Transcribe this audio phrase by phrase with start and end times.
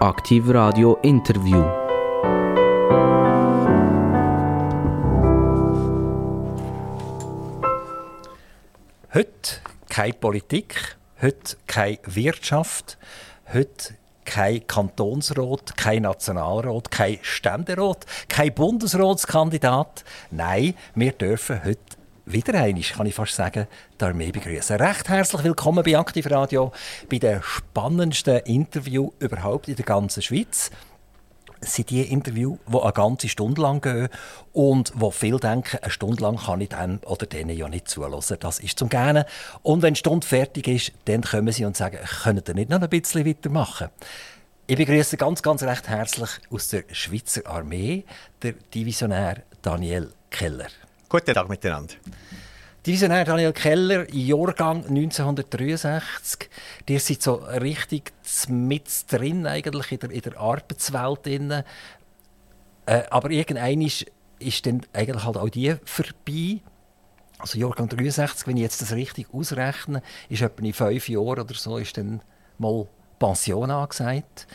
[0.00, 1.64] Aktiv Radio Interview.
[9.14, 9.32] Heute
[9.88, 12.98] keine Politik, heute keine Wirtschaft,
[13.54, 13.94] heute
[14.26, 20.04] kein Kantonsrat, kein Nationalrat, kein Ständerat, kein Bundesratskandidat.
[20.30, 21.95] Nein, wir dürfen heute
[22.26, 23.68] wieder einmal, kann ich fast sagen,
[24.00, 24.76] die Armee begrüßen.
[24.76, 26.72] Recht herzlich willkommen bei Aktiv Radio,
[27.08, 30.70] bei dem spannendsten Interview überhaupt in der ganzen Schweiz.
[31.60, 34.08] Es sind die Interviews, die eine ganze Stunde lang gehen
[34.52, 38.36] und wo viele denken, eine Stunde lang kann ich dem oder denen ja nicht zulassen.
[38.40, 39.24] Das ist zum Gerne.
[39.62, 42.82] Und wenn die Stunde fertig ist, dann kommen sie und sagen, könnt ihr nicht noch
[42.82, 43.88] ein bisschen weitermachen?
[44.66, 48.04] Ich begrüße ganz, ganz recht herzlich aus der Schweizer Armee
[48.42, 50.66] der Divisionär Daniel Keller.
[51.08, 51.94] Guten Tag miteinander.
[52.84, 56.50] Divisionär Daniel Keller, Jahrgang 1963.
[56.88, 58.12] Ihr seid so richtig
[58.48, 61.24] mit drin eigentlich in der, in der Arbeitswelt.
[61.24, 61.62] Drin.
[62.86, 64.06] Äh, aber irgendwann ist,
[64.40, 66.60] ist dann eigentlich halt auch die vorbei.
[67.38, 71.54] Also Jahrgang 63, wenn ich jetzt das richtig ausrechne, ist etwa in fünf Jahren oder
[71.54, 72.20] so ist dann
[72.58, 72.88] mal
[73.20, 74.48] Pension angesagt.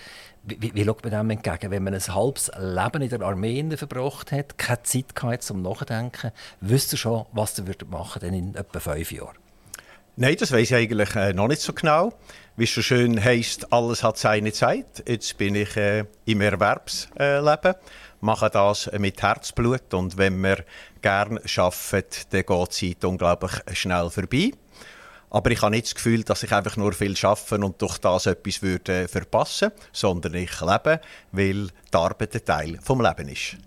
[0.44, 4.32] Wie, wie schaut man dem entgegen, wenn man ein halbes Leben in der Armee verbracht
[4.32, 9.12] hat, keine Zeit hatte zum Nachdenken, wüsste schon, was ihr machen würdet in etwa fünf
[9.12, 9.38] Jahren?
[10.16, 12.14] Nein, das weiß ich eigentlich äh, noch nicht so genau.
[12.58, 15.04] Wie es so schön heisst, alles hat seine Zeit.
[15.08, 17.76] Jetzt bin ich äh, im Erwerbsleben,
[18.20, 20.66] mache das mit Herzblut und wenn wir
[21.02, 24.52] gerne arbeiten, dann geht die Zeit unglaublich schnell vorbei.
[25.32, 28.26] Aber ich habe nicht das Gefühl, dass ich einfach nur viel arbeite und durch das
[28.26, 31.00] etwas würde verpassen sondern ich lebe,
[31.32, 33.58] weil die Arbeit ein Teil des Lebens ist.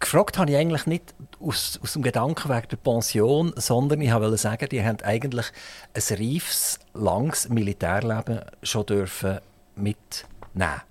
[0.00, 4.36] Gefragt habe ich eigentlich nicht aus, aus dem Gedanken wegen der Pension, sondern ich wollte
[4.36, 5.46] sagen, die haben eigentlich
[5.92, 9.40] ein reifes, langes Militärleben schon dürfen
[9.74, 10.82] mitnehmen.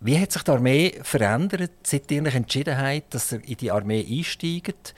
[0.00, 4.06] Wie hat sich die Armee verändert, seit ihr entschieden habt, dass ihr in die Armee
[4.08, 4.94] einsteigt?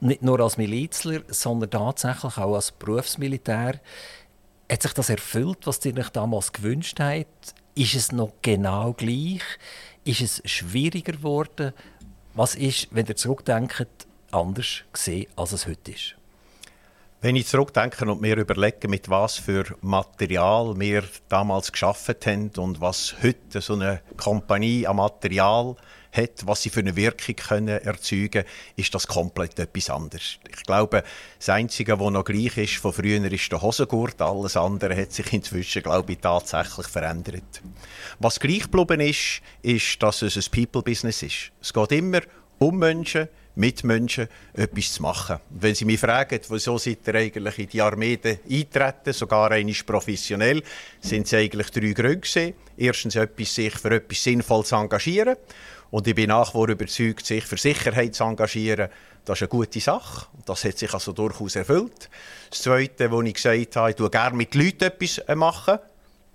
[0.00, 3.80] Nicht nur als Milizler, sondern tatsächlich auch als Berufsmilitär.
[4.70, 7.54] Hat sich das erfüllt, was ihr euch damals gewünscht habt?
[7.74, 9.42] Ist es noch genau gleich?
[10.04, 11.72] Ist es schwieriger geworden?
[12.34, 16.16] Was ist, wenn ihr zurückdenkt, anders gesehen, als es heute ist?
[17.22, 22.80] Wenn ich zurückdenke und mir überlege, mit was für Material wir damals geschaffen haben und
[22.80, 25.76] was heute so eine Kompanie an Material
[26.12, 28.44] hat, was sie für eine Wirkung können erzeugen
[28.76, 30.38] ist das komplett etwas anderes.
[30.48, 31.04] Ich glaube,
[31.38, 34.20] das Einzige, was noch gleich ist von früher, ist der Hosengurt.
[34.20, 37.62] Alles andere hat sich inzwischen, glaube ich, tatsächlich verändert.
[38.18, 41.52] Was gleich geblieben ist, ist, dass es ein People-Business ist.
[41.60, 42.20] Es geht immer
[42.58, 45.38] um Menschen, mit Menschen etwas zu machen.
[45.50, 50.62] Wenn Sie mich fragen, wieso seid ihr eigentlich in die Armee eintreten, sogar einmal professionell,
[51.00, 55.36] sind es eigentlich drei Gründe Erstens, etwas, sich für etwas Sinnvolles engagieren.
[55.90, 58.88] Und ich bin nach wie vor überzeugt, sich für Sicherheit zu engagieren,
[59.24, 60.26] das ist eine gute Sache.
[60.46, 62.08] Das hat sich also durchaus erfüllt.
[62.48, 65.78] Das Zweite, was ich gesagt habe, ich tue gerne mit Leuten etwas machen.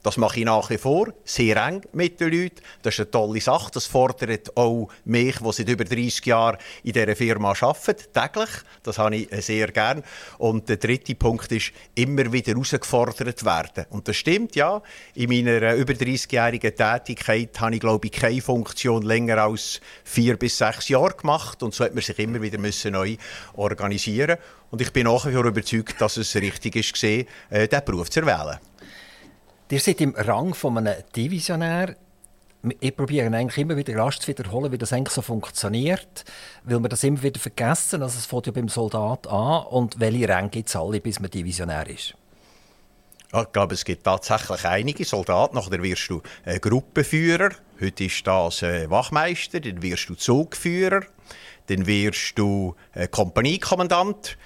[0.06, 2.62] Das mache ich nach wie vor, sehr eng mit den Leuten.
[2.84, 3.72] Das ist eine tolle Sache.
[3.74, 8.50] Das fordert auch mich, der seit über 30 Jahren in dieser Firma arbeitet, täglich.
[8.84, 10.04] Das habe ich sehr gern.
[10.38, 13.86] Und der dritte Punkt ist, immer wieder herausgefordert werden.
[13.90, 14.80] Und das stimmt, ja.
[15.16, 20.60] In meiner über 30-jährigen Tätigkeit habe ich, glaube ich, keine Funktion länger als vier bis
[20.60, 21.64] sechs Jahre gemacht.
[21.64, 23.16] Und so hat man sich immer wieder müssen neu
[23.56, 24.38] organisieren
[24.70, 27.26] Und ich bin nach wie vor überzeugt, dass es richtig ist, äh,
[27.68, 28.60] diesen Beruf zu erwählen.
[29.72, 31.96] Ihr seid im Rang von einem Divisionär.
[32.80, 36.24] Ich probiere eigentlich immer wieder rasch zu wiederholen, wie das eigentlich so funktioniert,
[36.64, 38.04] weil wir das immer wieder vergessen.
[38.04, 41.32] Also es fängt ja beim Soldat an und welche Ränge gibt es alle, bis man
[41.32, 42.14] Divisionär ist?
[43.34, 45.56] Ich glaube, es gibt tatsächlich einige Soldaten.
[45.56, 47.50] Nachher wirst du äh, Gruppenführer.
[47.82, 49.60] Heute ist das äh, Wachmeister.
[49.60, 51.02] Dann wirst du Zugführer.
[51.68, 54.38] Dann wirst du äh, Kompaniekommandant.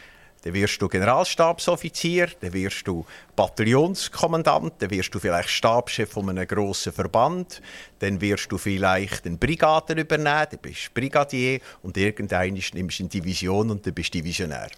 [0.43, 3.05] Dann wirst du Generalstabsoffizier, dann wirst du
[3.35, 7.61] Bataillonskommandant, dann wirst du vielleicht Stabschef von einem grossen Verband,
[7.99, 12.77] dann wirst du vielleicht einen Brigaden übernehmen, dann bist du Brigadier und irgendwann nimmst du
[12.77, 14.69] eine Division und dann bist du Divisionär.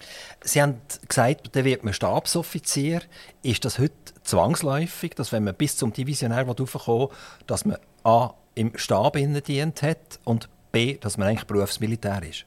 [0.43, 3.03] Sie haben gesagt, dann wird man Stabsoffizier.
[3.43, 3.93] Ist das heute
[4.23, 7.11] zwangsläufig, dass wenn man bis zum Divisionär raufkommt,
[7.45, 8.33] dass man A.
[8.55, 10.97] im Stab dient hat und B.
[10.97, 12.45] dass man eigentlich Berufsmilitär ist?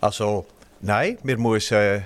[0.00, 0.44] Also
[0.86, 2.04] Nein, wir müssen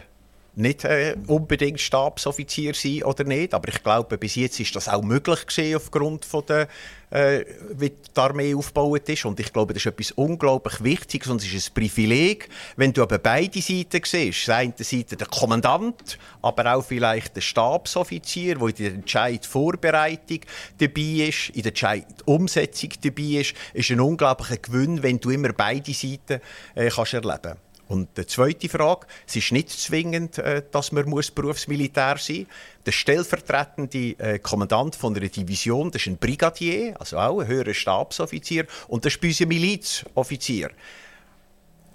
[0.54, 5.02] nicht äh, unbedingt Stabsoffizier sein oder nicht, aber ich glaube, bis jetzt ist das auch
[5.02, 6.68] möglich gewesen, aufgrund von der,
[7.10, 7.44] äh,
[7.76, 9.24] wie die Armee aufgebaut ist.
[9.24, 13.02] Und ich glaube, das ist etwas unglaublich Wichtiges und es ist ein Privileg, wenn du
[13.02, 14.42] aber beide Seiten siehst.
[14.42, 20.42] Auf der einen Seite der Kommandant, aber auch vielleicht der Stabsoffizier, der in der Entscheidvorbereitung
[20.78, 25.92] dabei ist, in der Entscheidumsetzung dabei ist, ist ein unglaublicher Gewinn, wenn du immer beide
[25.92, 26.40] Seiten
[26.76, 27.67] äh, kannst erleben kannst.
[27.88, 32.46] Und die zweite Frage, es ist nicht zwingend, äh, dass man Berufsmilitär sein muss.
[32.86, 37.74] Der stellvertretende äh, Kommandant von einer Division, das ist ein Brigadier, also auch ein höherer
[37.74, 40.70] Stabsoffizier, und das ist bei uns ein Milizoffizier.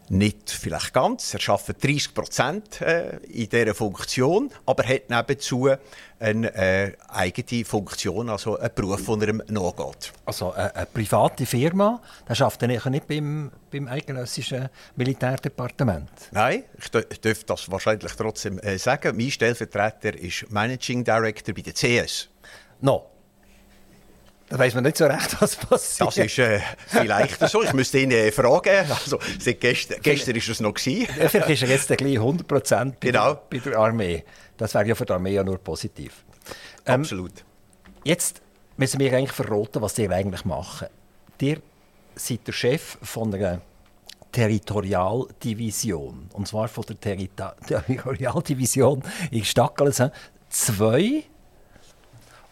[0.09, 5.69] Nicht vielleicht ganz, er arbeitet 30 Prozent äh, in dieser Funktion, aber hat nebenzu
[6.19, 10.13] eine äh, eigene Funktion, also einen Beruf, der ihm nachgeht.
[10.25, 16.09] Also eine, eine private Firma, das schafft er nicht beim, beim eidgenössischen Militärdepartement?
[16.31, 19.15] Nein, ich darf das wahrscheinlich trotzdem äh, sagen.
[19.15, 22.29] Mein Stellvertreter ist Managing Director bei der CS.
[22.81, 23.12] No.
[24.53, 26.09] Da weiß man nicht so recht, was passiert.
[26.09, 27.63] Das ist äh, vielleicht so.
[27.63, 28.85] Ich müsste ihn äh, fragen.
[28.87, 29.17] Also,
[29.59, 31.07] gestern, gestern ist es noch gewesen.
[31.07, 33.39] Vielleicht ist er jetzt gleich 100 Prozent bei, genau.
[33.49, 34.23] bei, der Armee.
[34.55, 36.23] Das wäre ja für die Armee ja nur positiv.
[36.85, 37.31] Ähm, Absolut.
[38.03, 38.43] Jetzt
[38.77, 40.87] müssen wir eigentlich verraten, was ihr eigentlich machen.
[41.41, 41.59] Ihr
[42.13, 43.59] seid der Chef von einer
[44.31, 46.29] Territorialdivision.
[46.31, 49.01] Und zwar von der Territa Territorialdivision
[49.31, 50.11] in Stackeln.
[50.47, 51.23] Zwei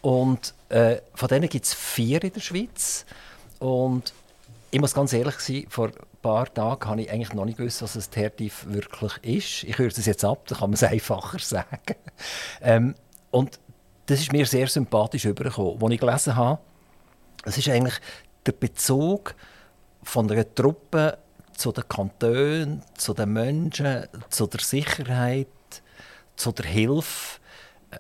[0.02, 3.06] und äh, von denen gibt es vier in der Schweiz.
[3.60, 4.14] Und
[4.72, 7.82] ich muss ganz ehrlich sein, vor ein paar Tagen habe ich eigentlich noch nicht gewusst,
[7.82, 9.64] was ein Tertiv wirklich ist.
[9.66, 11.96] Ich höre es jetzt ab, da kann man es einfacher sagen.
[12.62, 12.96] Ähm,
[13.32, 13.60] und
[14.06, 15.82] das ist mir sehr sympathisch übergekommen.
[15.82, 16.60] Als ich gelesen habe,
[17.44, 18.00] es ist eigentlich
[18.46, 19.36] der Bezug
[20.04, 21.18] von einer Truppe
[21.56, 25.48] zu den Kantonen, zu den Menschen, zu der Sicherheit,
[26.36, 27.40] zu der Hilfe.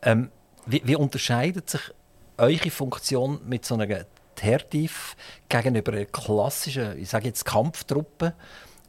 [0.04, 0.32] Ähm,
[0.66, 1.82] wie, wie unterscheidet sich
[2.38, 4.06] eure Funktion mit so einer
[4.36, 5.16] Tertiv
[5.50, 8.34] gegenüber einer klassischen, ich sage jetzt Kampftruppe,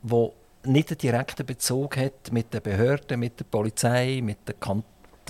[0.03, 0.35] wo
[0.65, 4.85] nicht einen direkten Bezug hat mit den Behörden, mit der Polizei, mit der, Kant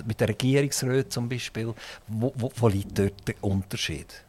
[0.05, 1.75] mit der Regierungsräten zum Beispiel.
[2.07, 4.25] Wo, wo, wo liegt dort der Unterschied?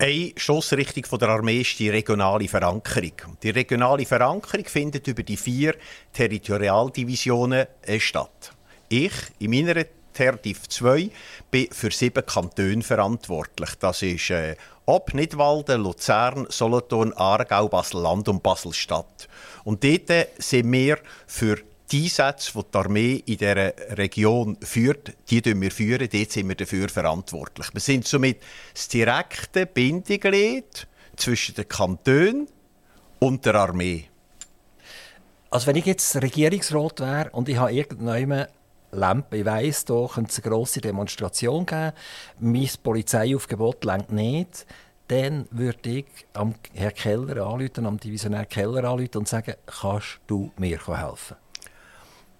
[0.00, 3.36] Eine Stossrichtung der Armee ist die regionale Verankerung.
[3.42, 5.74] Die regionale Verankerung findet über die vier
[6.12, 7.66] Territorialdivisionen
[7.98, 8.52] statt.
[8.88, 9.84] Ich in meiner
[10.18, 11.10] Terdiv 2
[11.48, 13.70] bin für sieben Kantone verantwortlich.
[13.78, 19.28] Das ist äh, Ob, Nidwalden, Luzern, Solothurn, Aargau, Basel-Land und Basel-Stadt.
[19.62, 20.98] Und dort sind wir
[21.28, 21.58] für
[21.92, 26.56] die Einsätze, die die Armee in dieser Region führt, die wir führen, dort sind wir
[26.56, 27.68] dafür verantwortlich.
[27.72, 28.42] Wir sind somit
[28.74, 32.48] das direkte Bindeglied zwischen den Kantonen
[33.20, 34.08] und der Armee.
[35.50, 38.48] Also wenn ich jetzt Regierungsrat wäre und ich habe irgendjemanden
[38.92, 39.38] Lampe.
[39.38, 41.92] Ich weiss, da könnte es eine grosse Demonstration geben.
[42.40, 44.66] Mein Polizeiaufgebot längt nicht.
[45.08, 50.52] Dann würde ich am Herrn Keller anrufen, am Divisionär Keller anrufen und sagen, kannst du
[50.58, 51.36] mir helfen?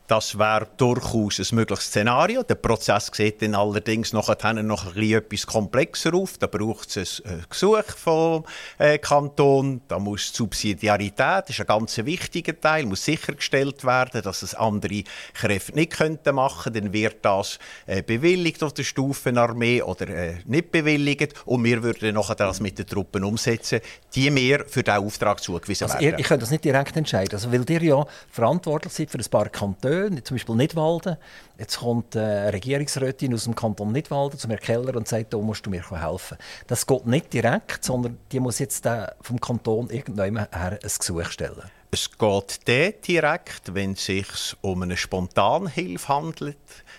[0.08, 2.42] Das wäre durchaus ein mögliches Szenario.
[2.42, 6.38] Der Prozess sieht dann allerdings nachher noch ein etwas komplexer auf.
[6.38, 8.46] Da braucht es ein Gesuch vom
[8.78, 9.82] äh, Kanton.
[9.86, 14.54] Da muss die Subsidiarität, das ist ein ganz wichtiger Teil, muss sichergestellt werden, dass es
[14.54, 15.02] andere
[15.34, 16.72] Kräfte nicht könnten machen.
[16.72, 21.34] Dann wird das äh, bewilligt auf der Stufenarmee oder äh, nicht bewilligt.
[21.44, 23.80] Und wir würden nachher das mit den Truppen umsetzen,
[24.14, 26.14] die mir für diesen Auftrag zugewiesen also werden.
[26.14, 29.30] Ihr, ich könnte das nicht direkt entscheiden, also, weil ihr ja verantwortlich seid für ein
[29.30, 31.16] paar Kantone Kantone, zum Beispiel Nidwalden.
[31.58, 35.66] Jetzt kommt eine Regierungsrätin aus dem Kanton Nidwalden zu mir Keller und sagt, da musst
[35.66, 36.38] du mir helfen.
[36.66, 38.86] Das geht nicht direkt, sondern die muss jetzt
[39.20, 41.70] vom Kanton irgendjemand her ein Gesuch stellen.
[41.90, 44.26] Es geht der direkt, wenn es sich
[44.60, 46.58] um eine Spontanhilfe handelt.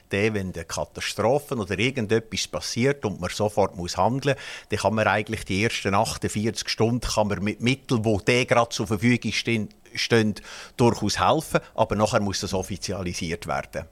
[0.09, 4.35] Der, wenn eine Katastrophe oder irgendetwas passiert und man sofort muss handeln
[4.71, 8.88] muss, kann man eigentlich die ersten 48 Stunden kann man mit Mitteln, die gerade zur
[8.88, 10.36] Verfügung stehen, stehen,
[10.77, 11.60] durchaus helfen.
[11.75, 13.86] Aber nachher muss das offizialisiert werden.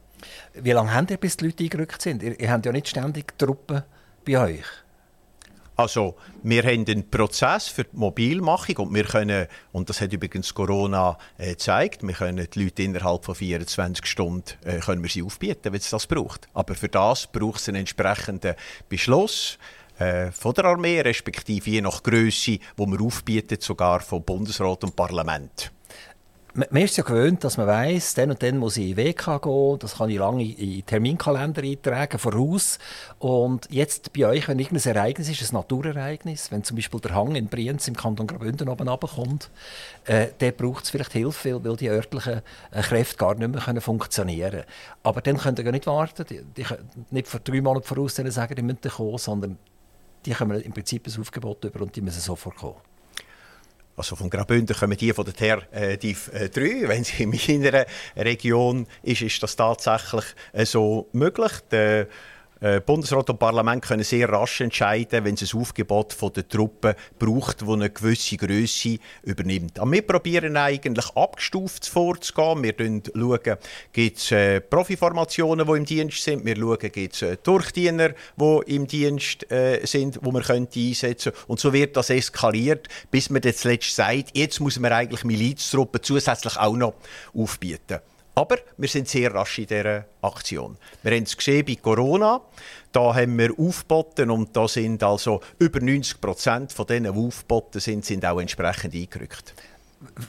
[0.54, 2.24] Wie lange habt ihr, bis die Leute eingerückt sind?
[2.24, 3.84] Ihr, ihr habt ja nicht ständig Truppen
[4.26, 4.66] bei euch.
[5.78, 10.52] Also, wir haben einen Prozess für die Mobilmachung und wir können, und das hat übrigens
[10.52, 15.22] Corona äh, gezeigt, wir können die Leute innerhalb von 24 Stunden äh, können wir sie
[15.22, 16.48] aufbieten, wenn es das braucht.
[16.56, 18.56] Aber für das braucht es einen entsprechenden
[18.90, 19.60] Beschluss
[20.00, 24.96] äh, von der Armee, respektive je nach Größe, wo wir aufbieten, sogar vom Bundesrat und
[24.96, 25.72] Parlament
[26.58, 29.80] man ist ja gewöhnt, dass man weiß, dann und dann muss ich in WK gehen,
[29.80, 32.80] das kann ich lange in Terminkalender eintragen, voraus.
[33.20, 37.36] Und jetzt bei euch, wenn irgendein Ereignis ist, ein Naturereignis, wenn zum Beispiel der Hang
[37.36, 39.52] in Brienz im Kanton Graubünden oben runterkommt,
[40.06, 43.82] äh, dann braucht es vielleicht Hilfe, weil die örtlichen äh, Kräfte gar nicht mehr können
[43.82, 44.64] funktionieren können.
[45.04, 46.66] Aber dann könnt ihr ja nicht warten, die, die
[47.12, 49.58] nicht vor drei Monaten voraus sagen, die müssen kommen, sondern
[50.26, 52.78] die kommen im Prinzip ein Aufgebot über und die müssen sofort kommen.
[53.98, 56.88] Also von Graubünden kommen die von der TER äh, die, äh, 3.
[56.88, 60.24] Wenn sie in meiner Region ist, ist das tatsächlich
[60.54, 61.52] äh, so möglich.
[61.72, 62.08] Der,
[62.60, 66.96] äh, Bundesrat und Parlament können sehr rasch entscheiden, wenn es ein Aufgebot von der Truppen
[67.20, 69.80] braucht, das eine gewisse Größe übernimmt.
[69.80, 72.64] Aber wir probieren eigentlich abgestuft vorzugehen.
[72.64, 73.58] Wir schauen,
[73.94, 76.46] gibt es äh, Profiformationen, die im Dienst sind.
[76.46, 79.46] Wir schauen, gibt es äh, Durchdiener, die im Dienst
[79.84, 81.32] sind, die man könnte einsetzen.
[81.48, 86.58] Und so wird das eskaliert, bis man zuletzt sagt, jetzt muss man eigentlich Miliztruppen zusätzlich
[86.58, 86.94] auch noch
[87.34, 88.00] aufbieten.
[88.38, 90.78] Aber wir sind sehr rasch in dieser Aktion.
[91.02, 92.40] Wir haben es gesehen bei Corona.
[92.92, 97.82] Da haben wir aufgeboten und da sind also über 90 Prozent von denen, die aufgeboten
[97.82, 99.56] sind, sind auch entsprechend eingerückt.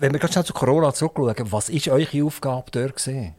[0.01, 2.97] Wenn wir ganz schnell zu Corona zurückschauen, was war eure Aufgabe dort?
[2.97, 3.35] Gewesen?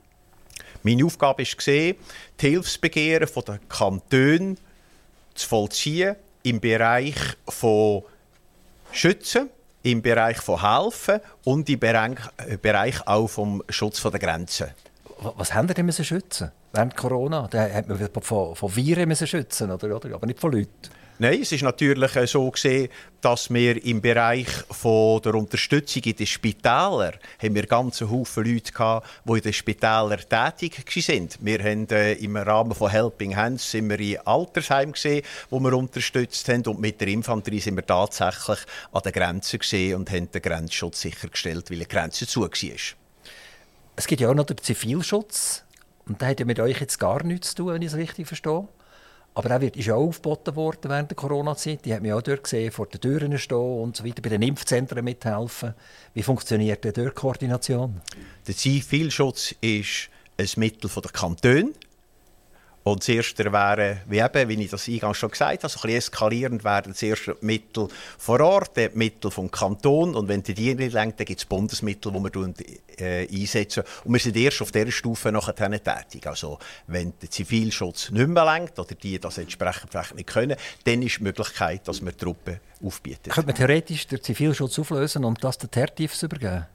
[0.84, 1.96] Meine Aufgabe war, die
[2.40, 4.56] Hilfsbegehren der Kantone
[5.34, 7.16] zu vollziehen im Bereich
[7.48, 8.04] von
[8.92, 9.50] Schützen
[9.84, 14.68] im Bereich von Helfen und im Bereich, äh, Bereich auch vom Schutz der Grenzen.
[15.36, 17.48] Was haben Sie denn schützen während Corona?
[17.50, 19.96] Da hat man von, von Viren schützen oder?
[20.16, 20.90] aber nicht von Leuten.
[21.22, 22.88] Nein, es ist natürlich äh, so gesehen,
[23.20, 28.72] dass wir im Bereich von der Unterstützung in den Spitälern haben wir ganz Haufen Leute
[28.72, 31.38] gehabt, die in den Spitälern tätig sind.
[31.42, 35.74] Wir haben äh, im Rahmen von Helping Hands sind wir in Altersheim gesehen, wo wir
[35.74, 38.60] unterstützt haben und mit der Infanterie sind wir tatsächlich
[38.94, 42.50] an der Grenze gesehen und haben den Grenzschutz sichergestellt, weil die Grenze zu war.
[43.98, 45.66] Es gibt ja auch noch den Zivilschutz
[46.08, 48.26] und der hat ja mit euch jetzt gar nichts zu tun, wenn ich es richtig
[48.26, 48.70] verstehe.
[49.40, 51.86] Aber er wird, ist auch aufgeboten worden während der Corona-Zeit.
[51.86, 54.42] Die hat mich auch dort gesehen, vor den Türen stehen und so weiter, bei den
[54.42, 55.76] Impfzentren mithelfen.
[56.14, 58.02] Wie funktioniert denn dort Koordination?
[58.46, 61.72] Der Zivilschutz ist ein Mittel der Kantone.
[62.90, 65.82] Und das erste wäre, wie, eben, wie ich das eingangs schon gesagt habe, so ein
[65.82, 70.16] bisschen eskalierend werden das erste Mittel vor Ort, die Mittel vom Kanton.
[70.16, 72.54] Und wenn die die nicht lenkt, dann gibt es Bundesmittel, die wir
[73.00, 73.84] äh, einsetzen.
[74.04, 76.26] Und wir sind erst auf dieser Stufe nachher tätig.
[76.26, 81.02] Also, wenn der Zivilschutz nicht mehr lenkt oder die das entsprechend vielleicht nicht können, dann
[81.04, 83.30] ist die Möglichkeit, dass wir Truppen aufbieten.
[83.30, 86.66] Könnte man theoretisch den Zivilschutz auflösen und das den Tertiv übergeben?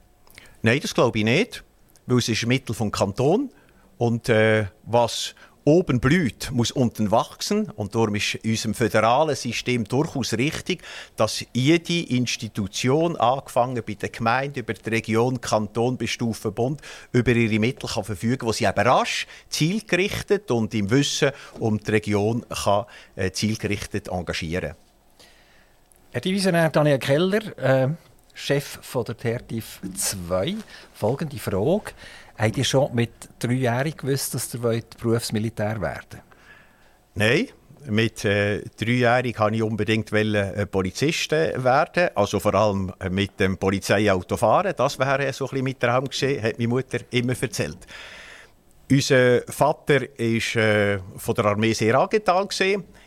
[0.62, 1.64] Nein, das glaube ich nicht.
[2.06, 3.50] Weil es ist ein Mittel vom Kanton.
[3.96, 7.70] Und äh, was oben blüht, muss unten wachsen.
[7.70, 10.82] Und darum ist in unserem föderalen System durchaus richtig,
[11.16, 16.80] dass jede Institution, angefangen bei der Gemeinde, über die Region, Kanton bis Stufe Bund,
[17.12, 21.90] über ihre Mittel kann verfügen, wo sie eben rasch, zielgerichtet und im Wissen um die
[21.90, 22.84] Region kann,
[23.16, 24.74] äh, zielgerichtet engagieren
[26.12, 27.88] Herr Divisionär Daniel Keller, äh,
[28.34, 30.56] Chef von der TRTIF 2,
[30.92, 31.92] folgende Frage.
[32.36, 36.20] Habt ihr schon mit dreijährig gewusst, dass ihr Berufsmilitär werden
[37.14, 37.48] Nein.
[37.86, 42.08] Mit äh, dreijährig wollte ich unbedingt äh, Polizist werden.
[42.14, 44.72] Also vor allem mit dem Polizeiauto fahren.
[44.74, 47.86] Das wäre so ein bisschen mit Traum gewesen, hat meine Mutter immer erzählt.
[48.90, 52.48] Unser Vater war äh, von der Armee sehr angetan,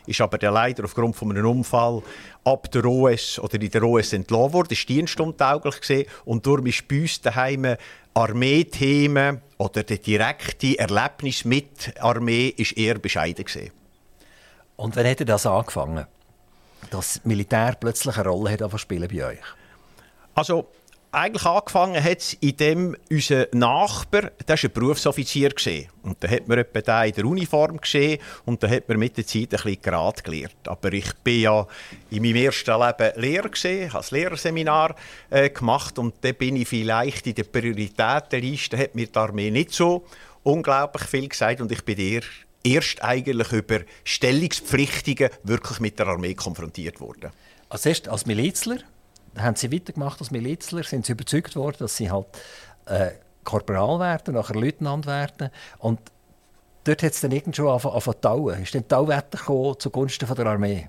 [0.06, 2.02] ist aber der leider aufgrund von einem Unfall
[2.44, 7.02] ab der OS oder in der OS entlassen worden, ist dienstuntauglich und darum ist bei
[7.02, 7.76] uns daheim
[8.12, 13.70] Armeethemen oder der direkte Erlebnis mit Armee ist eher bescheiden gewesen.
[14.76, 16.06] Und wann hat das angefangen?
[16.90, 19.38] Dass Militär plötzlich eine Rolle hat spielen bei euch?
[20.34, 20.68] Also
[21.10, 26.46] eigentlich angefangen hat es, indem unser Nachbar, der ist ein Berufsoffizier gesehen und da hat
[26.48, 29.48] man etwa da in der Uniform gesehen und da hat man mit der Zeit ein
[29.48, 30.66] bisschen gerade gelernt.
[30.66, 31.66] Aber ich bin ja
[32.10, 34.94] in meinem ersten Leben Lehrer gesehen, habe das Lehrerseminar
[35.30, 39.72] äh, gemacht und da bin ich vielleicht in der Prioritätenliste hat mir die Armee nicht
[39.72, 40.04] so
[40.42, 42.22] unglaublich viel gesagt und ich bin der
[42.64, 47.30] erst eigentlich über Stellungspflichtigen wirklich mit der Armee konfrontiert worden.
[47.70, 48.78] Als erst als Milizler?
[49.42, 52.26] Haben sie weitergemacht als Milizler, sind sie überzeugt worden, dass sie halt
[52.86, 53.10] äh,
[53.44, 56.00] Korporal werden, nachher Leutnant werden und
[56.84, 58.62] dort hat es dann irgendwann angefangen zu tauen.
[58.62, 60.88] Ist dann Tauwetter zugunsten von der Armee?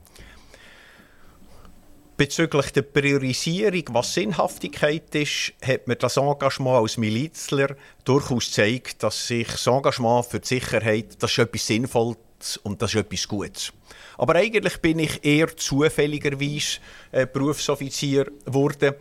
[2.18, 9.28] Bezüglich der Priorisierung, was Sinnhaftigkeit ist, hat mir das Engagement als Milizler durchaus gezeigt, dass
[9.28, 12.18] sich das Engagement für die Sicherheit, das ist etwas Sinnvolles
[12.64, 13.74] und das ist etwas Gutes.
[14.18, 16.80] Aber eigentlich bin ich eher zufälligerweise
[17.12, 18.96] äh, Berufsoffizier geworden.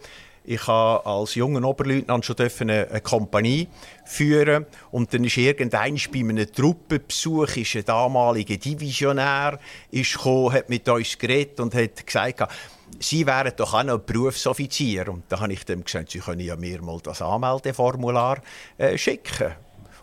[0.51, 3.69] Ich habe als junger Oberleutnant schon eine, eine Kompanie
[4.07, 9.59] führen und dann ist irgendein bei einem Truppenbesuch ist ein damaliger Divisionär
[9.91, 12.51] ist gekommen, hat mit uns geredet und hat gesagt,
[12.99, 15.11] Sie wären doch auch noch Berufsoffizier.
[15.11, 18.41] Und da habe ich dem gesagt, Sie können ja mir mal das Anmeldeformular
[18.79, 19.53] äh, schicken.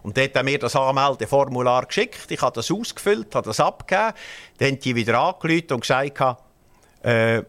[0.05, 2.29] Und hat er mir das Anmeldeformular geschickt.
[2.29, 4.13] Ich habe das ausgefüllt, habe das abgegeben.
[4.59, 6.21] Dann haben die wieder angerufen und gesagt,
[7.01, 7.41] äh,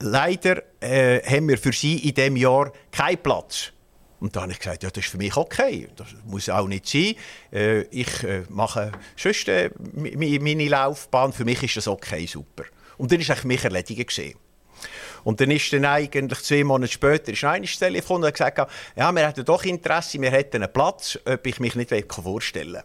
[0.00, 3.70] leider äh, haben wir für Sie in diesem Jahr keinen Platz.
[4.18, 5.88] Und dann habe ich gesagt, ja, das ist für mich okay.
[5.94, 7.14] Das muss auch nicht sein.
[7.52, 11.32] Äh, ich äh, mache sonst äh, meine Laufbahn.
[11.32, 12.64] Für mich ist das okay, super.
[12.98, 14.08] Und dann war eigentlich mich erledigt.
[14.08, 14.34] Gewesen.
[15.24, 18.58] Und dann ist dann eigentlich zwei Monate später ist ein Telefon und gesagt,
[18.96, 22.84] ja, wir hätten doch Interesse, wir hätten einen Platz, ob ich mich nicht vorstellen will.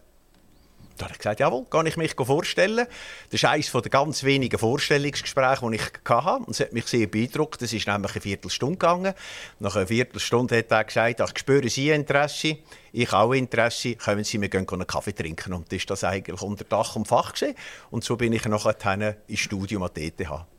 [0.96, 2.76] Da habe ich gesagt, jawohl, kann ich mich vorstellen.
[2.76, 2.86] Das
[3.30, 6.44] ist eines der ganz wenigen Vorstellungsgespräche, die ich hatte.
[6.46, 7.60] Und es hat mich sehr beeindruckt.
[7.60, 9.14] Es ist nämlich eine Viertelstunde gegangen.
[9.58, 12.58] Nach einer Viertelstunde hat er gesagt, ich spüre Sie Interesse,
[12.92, 15.52] ich auch Interesse, kommen Sie, wir gehen einen Kaffee trinken.
[15.52, 17.34] Und das war das eigentlich unter Dach und Fach.
[17.34, 17.54] Gewesen.
[17.90, 20.55] Und so bin ich nachher ins Studium an der ETH.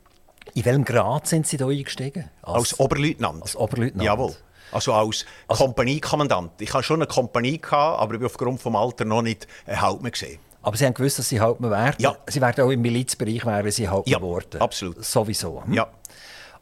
[0.53, 2.29] In welchem Grad sind Sie da eingestiegen?
[2.41, 3.41] Als, als Oberleutnant.
[3.41, 4.03] Als Oberleutnant?
[4.03, 4.35] Jawohl.
[4.71, 6.61] Also als, als Kompaniekommandant.
[6.61, 10.11] Ich hatte schon eine Kompanie, gehabt, aber ich bin aufgrund des Alters noch nicht Hauptmann.
[10.11, 10.39] Gewesen.
[10.61, 11.95] Aber Sie haben gewusst, dass Sie Hauptmann werden?
[11.99, 12.17] Ja.
[12.27, 14.59] Sie werden auch im Milizbereich wären Sie Hauptmann ja, geworden?
[14.59, 15.03] absolut.
[15.03, 15.63] Sowieso?
[15.63, 15.73] Hm?
[15.73, 15.87] Ja.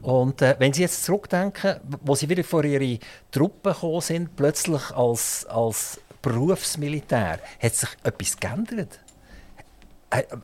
[0.00, 2.98] Und äh, wenn Sie jetzt zurückdenken, wo Sie wieder vor Ihre
[3.30, 9.00] Truppe gekommen sind, plötzlich als, als Berufsmilitär, hat sich etwas geändert?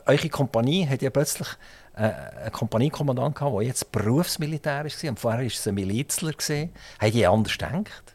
[0.07, 1.49] Eure Kompanie hat ja plötzlich
[1.95, 6.33] äh, einen Kompaniekommandant, der jetzt Berufsmilitär war und vorher war es ein Milizler.
[6.33, 8.15] Haben die anders gedacht?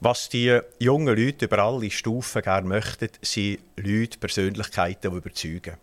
[0.00, 5.76] Was die jungen Leute über alle Stufen gerne möchten, sind Leute, Persönlichkeiten, die überzeugen.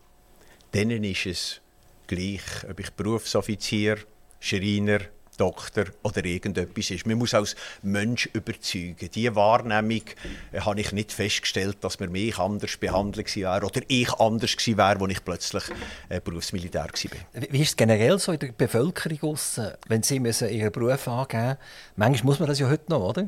[0.74, 1.62] Denen ist es
[2.08, 3.98] gleich, ob ich Berufsoffizier,
[4.40, 5.00] Schreiner,
[5.42, 7.08] Doktor oder irgendetwas ist.
[7.08, 9.10] Man muss als Mensch überzeugen.
[9.12, 10.04] Diese Wahrnehmung
[10.52, 14.78] äh, habe ich nicht festgestellt, dass man mich anders behandelt wäre oder ich anders gewesen
[14.78, 15.64] wäre, als ich plötzlich
[16.10, 17.42] äh, Berufsmilitär war.
[17.50, 19.40] Wie ist es generell so in der Bevölkerung,
[19.88, 21.58] wenn Sie müssen Ihren Beruf angeben müssen?
[21.96, 23.28] Manchmal muss man das ja heute noch, oder?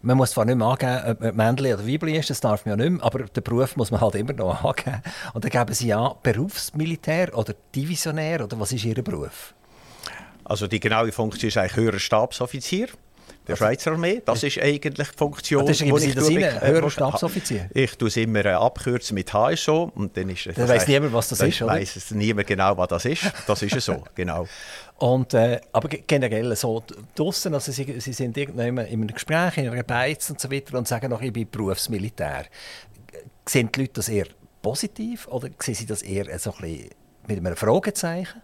[0.00, 2.78] Man muss zwar nicht mehr angeben, ob man Männchen oder Weibchen ist, das darf man
[2.78, 5.02] ja nicht mehr, aber den Beruf muss man halt immer noch angeben.
[5.34, 9.54] Und dann geben Sie ja Berufsmilitär oder Divisionär, oder was ist Ihr Beruf?
[10.52, 12.88] Also die genaue Funktion ist eigentlich höherer Stabsoffizier
[13.48, 14.20] der also, Schweizer Armee.
[14.22, 17.70] Das ist eigentlich die Funktion, das ist wo ich das rein, äh, höherer Stabsoffizier.
[17.72, 21.30] Ich tue es immer äh, abkürzen mit HSO und dann ist Dann weiß niemand, was
[21.30, 21.72] das ist, oder?
[21.72, 23.32] Weiß es niemand genau, was das ist.
[23.46, 24.46] Das ist so, genau.
[24.98, 29.70] Und, äh, aber generell so draussen, also Sie, Sie sind irgendwann in einem Gespräch, in
[29.70, 32.44] einer Beiz und so weiter und sagen noch, ich bin Berufsmilitär.
[33.48, 34.26] Sehen die Leute das eher
[34.60, 36.90] positiv oder sehen Sie das eher so ein bisschen
[37.26, 38.42] mit einem Fragezeichen?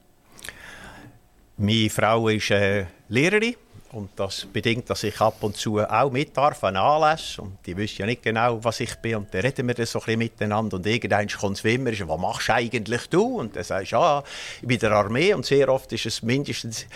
[1.61, 3.57] Meine Frau ist äh, Lehrerin
[3.91, 7.47] und das bedingt, dass ich ab und zu auch mit darf an Anlässen.
[7.47, 9.17] Und die wissen ja nicht genau, was ich bin.
[9.17, 10.77] Und dann reden wir das so ein bisschen miteinander.
[10.77, 13.41] Und irgendwann kommt es immer, was machst eigentlich du?
[13.41, 14.23] Und dann sagst du, ja,
[14.61, 15.35] ich bin in der Armee.
[15.35, 16.87] Und sehr oft ist es mindestens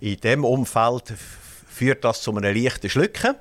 [0.00, 1.14] in diesem Umfeld,
[1.70, 3.36] führt das zu einem leichten Schlucken.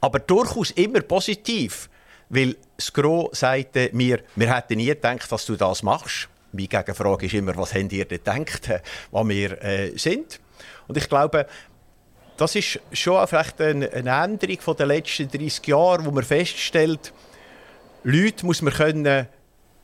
[0.00, 1.90] Aber durchaus immer positiv.
[2.30, 6.30] Weil das Gros sagte mir, wir hätten nie gedacht, dass du das machst.
[6.52, 8.70] Meine Gegenfrage ist immer, was habt ihr denn gedacht,
[9.10, 10.40] was wir äh, sind?
[10.88, 11.46] Und ich glaube,
[12.36, 17.12] das ist schon vielleicht eine, Änderung von den letzten 30 Jahren, wo man feststellt,
[18.04, 19.26] Leute muss man können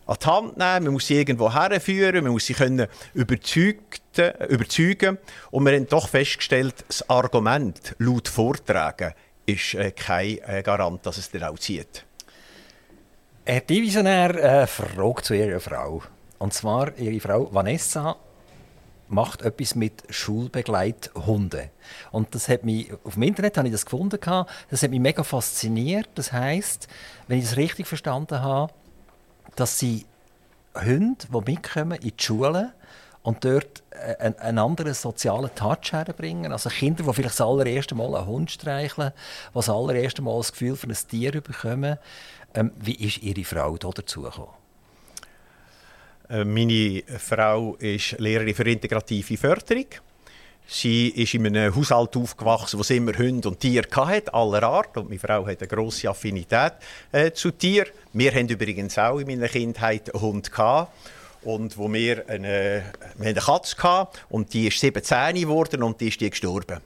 [0.06, 5.18] an die Hand nehmen, man muss sie irgendwo herführen, man muss sie können überzeugen.
[5.50, 9.14] Und wir haben doch festgestellt, das Argument laut Vortragen
[9.46, 12.04] ist äh, kein äh, Garant, dass es dann auch zieht.
[13.44, 16.02] Herr Divisionär äh, fragt zu Ihrer Frau.
[16.42, 18.16] Und zwar, Ihre Frau Vanessa
[19.06, 21.70] macht etwas mit Schulbegleithunden.
[22.10, 24.18] Und das hat mich, auf dem Internet habe ich das gefunden,
[24.68, 26.08] das hat mich mega fasziniert.
[26.16, 26.88] Das heißt,
[27.28, 28.72] wenn ich es richtig verstanden habe,
[29.54, 30.04] dass sie
[30.74, 32.72] Hunde, die mitkommen in die Schule
[33.22, 36.50] und dort äh, einen, einen anderen sozialen Touch herbringen.
[36.50, 39.12] Also Kinder, die vielleicht das allererste Mal einen Hund streicheln,
[39.50, 41.98] die das allererste Mal das Gefühl für ein Tier bekommen.
[42.52, 44.61] Ähm, wie ist Ihre Frau dazu gekommen?
[46.32, 49.86] Äh, meine Frau ist Lehrerin für integrative Förderung.
[50.66, 54.96] Sie ist in einem Haushalt aufgewachsen, wo sie immer Hunde und Tiere hatte, aller Art.
[54.96, 56.72] Und meine Frau hat eine grosse Affinität
[57.10, 57.90] äh, zu Tieren.
[58.14, 60.92] Wir haben übrigens auch in meiner Kindheit einen Hund gehabt.
[61.42, 62.84] Und wo wir eine,
[63.16, 66.78] wir eine Katze hatten, und die ist 17 geworden und die ist die gestorben.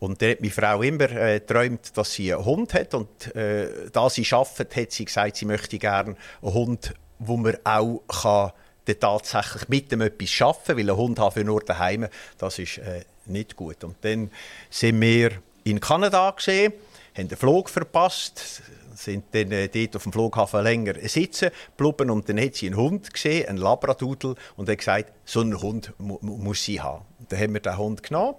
[0.00, 2.92] Und dann hat meine Frau immer äh, geträumt, dass sie einen Hund hat.
[2.92, 6.92] Und äh, da sie arbeitet, hat sie gesagt, sie möchte gerne einen Hund
[7.24, 8.52] wo man auch kann,
[9.00, 12.08] tatsächlich mit dem etwas kann, weil ein Hund für nur daheim,
[12.38, 13.84] das ist äh, nicht gut.
[13.84, 14.30] Und dann
[14.70, 15.32] sind wir
[15.64, 16.72] in Kanada gesehen,
[17.16, 18.62] haben den Flug verpasst,
[18.94, 22.76] sind dann äh, dort auf dem Flughafen länger sitzen geblieben und dann hat sie einen
[22.76, 27.04] Hund gesehen, einen Labradudel, und hat gesagt, so einen Hund mu muss sie haben.
[27.18, 28.34] Und dann haben wir den Hund genommen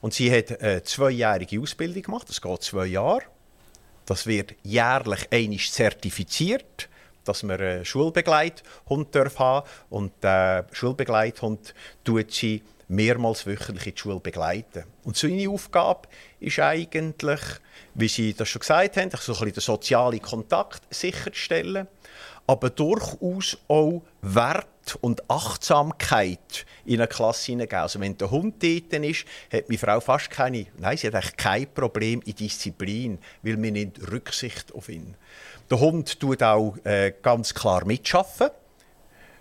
[0.00, 3.22] und sie hat eine zweijährige Ausbildung gemacht, das geht zwei Jahre.
[4.06, 6.88] Das wird jährlich einig zertifiziert,
[7.30, 9.64] dass man einen Schulbegleithund haben darf.
[9.88, 14.84] Und der Schulbegleithund tut sie mehrmals wöchentlich in die Schule begleiten.
[15.04, 16.08] Und seine Aufgabe
[16.40, 17.40] ist eigentlich,
[17.94, 21.86] wie Sie das schon gesagt haben, so ein bisschen den sozialen Kontakt sicherzustellen,
[22.48, 24.66] aber durchaus auch Wert
[25.00, 27.78] und Achtsamkeit in eine Klasse hineingeben.
[27.78, 31.36] Also wenn der Hund dort ist, hat meine Frau fast keine, nein, sie hat eigentlich
[31.36, 35.14] kein Problem in Disziplin, weil man nimmt Rücksicht auf ihn.
[35.70, 38.48] Der Hund tut auch äh, ganz klar mitschaffen,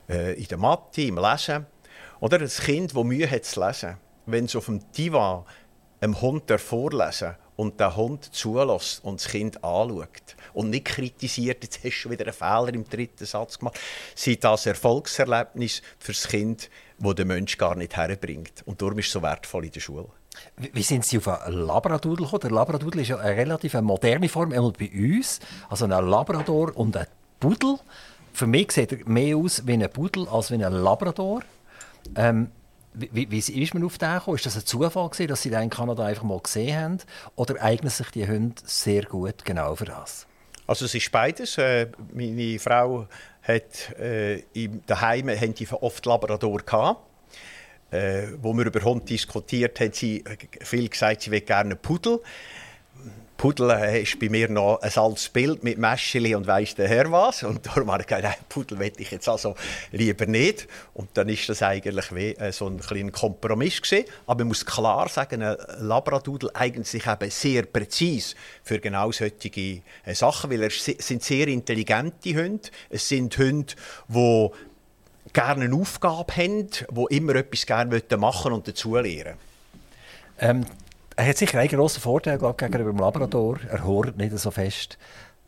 [0.08, 1.66] äh, in der Mathe, im Lesen.
[2.20, 5.44] Oder ein Kind, das Mühe hat zu lesen, wenn es auf dem Divan
[6.02, 11.84] einem Hund vorlesen und der Hund zulässt und das Kind anschaut und nicht kritisiert, jetzt
[11.84, 13.80] hast du wieder einen Fehler im dritten Satz gemacht,
[14.14, 18.62] sind das Erfolgserlebnis für das Kind, das der Mensch gar nicht herbringt.
[18.66, 20.10] Und darum ist es so wertvoll in der Schule.
[20.58, 22.42] Wie sind Sie auf einen Labradudel gekommen?
[22.42, 25.40] Der Labradudel ist ja eine relativ moderne Form, einmal bei uns.
[25.70, 27.08] Also ein Labrador und ein
[27.40, 27.78] Pudel.
[28.34, 31.42] Für mich sieht er mehr aus wie ein Pudel als wie ein Labrador.
[32.16, 32.52] Ähm,
[32.94, 34.36] wie, wie, ist man auf den gekommen?
[34.36, 36.98] Ist das ein Zufall gewesen, dass Sie den in Kanada einfach mal gesehen haben?
[37.36, 40.26] Oder eignen sich die Hunde sehr gut genau für das?
[40.68, 41.58] Also es ist beides.
[41.58, 43.08] Äh, meine Frau
[43.42, 45.30] hat äh, im daheim
[45.82, 47.09] oft Labrador gehabt.
[47.92, 50.24] Äh, wo wir über Hund diskutiert, hat sie
[50.62, 52.20] viel gesagt, sie will gerne einen Pudel.
[53.40, 57.44] Pudel ist bei mir noch ein altes Bild mit Mäscheli und weiss der Herr was.
[57.44, 59.56] Und darum habe ich gesagt, Pudel will ich jetzt also
[59.94, 60.68] lieber nicht.
[60.94, 64.04] Und dann ist das eigentlich wie äh, so ein kleiner Kompromiss gewesen.
[64.28, 69.50] Aber man muss klar sagen, ein Labradudel eignet sich eben sehr präzise für genau solche
[69.56, 69.82] äh,
[70.14, 72.68] Sachen, weil es sind sehr intelligente Hunde.
[72.90, 73.74] Es sind Hunde,
[74.10, 74.50] die
[75.34, 79.36] gerne eine Aufgabe haben, die immer etwas gerne machen und dazulernen.
[80.40, 80.66] Ähm,
[81.16, 83.60] er hat sicher einen grossen Vorteil glaub, gegenüber dem Labrador.
[83.70, 84.98] Er hört nicht so fest.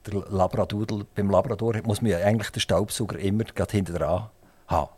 [0.05, 4.29] Der Labradudel, beim Labrador muss man ja eigentlich den Staubsauger immer hinter dran
[4.67, 4.89] haben.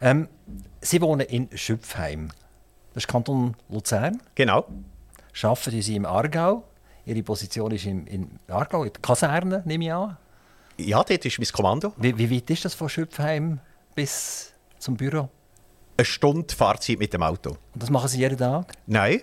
[0.00, 0.28] Ähm,
[0.80, 2.28] Sie wohnen in Schüpfheim.
[2.94, 4.20] Das ist Kanton Luzern.
[4.34, 4.66] Genau.
[5.42, 6.64] Arbeiten Sie im Aargau.
[7.06, 10.16] Ihre Position ist im, in Aargau, in der Kaserne, nehme ich an.
[10.76, 11.92] Ja, dort ist mein Kommando.
[11.96, 13.60] Wie, wie weit ist das von Schüpfheim
[13.94, 15.28] bis zum Büro?
[15.96, 17.50] Eine Stunde Fahrzeit mit dem Auto.
[17.50, 18.72] Und das machen Sie jeden Tag?
[18.86, 19.22] Nein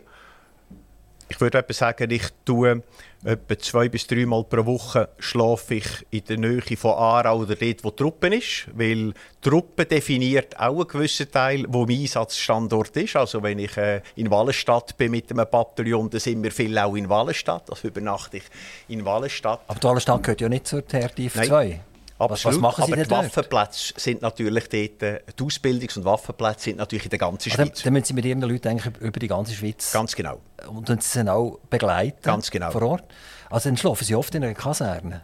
[1.30, 2.82] ich würde etwa sagen, ich tue
[3.24, 7.84] etwa zwei bis dreimal pro Woche schlafe ich in der Nähe von Aarau oder dort,
[7.84, 12.98] wo die Truppe ist, weil die Truppe definiert auch einen gewissen Teil, wo mein Einsatzstandort
[12.98, 13.16] ist.
[13.16, 16.96] Also wenn ich äh, in Wallenstadt bin mit einem Bataillon, dann sind wir viel auch
[16.96, 18.44] in Wallenstadt, also übernachte ich
[18.88, 19.62] in Wallenstadt.
[19.68, 21.80] Aber Wallenstadt gehört ja nicht zur TRTF 2.
[22.20, 27.06] Was, was aber die Waffenplätze sind natürlich dort, äh, die Ausbildungs- und Waffenplätze sind natürlich
[27.06, 27.76] in der ganzen Schweiz.
[27.76, 29.94] Dann, dann müssen Sie mit Ihren Leuten eigentlich über die ganze Schweiz.
[29.94, 30.42] Ganz genau.
[30.68, 32.22] Und dann Sie auch begleiten.
[32.22, 32.72] Ganz genau.
[32.72, 33.06] Vor Ort.
[33.50, 35.22] Also dann schlafen Sie oft in einer Kaserne.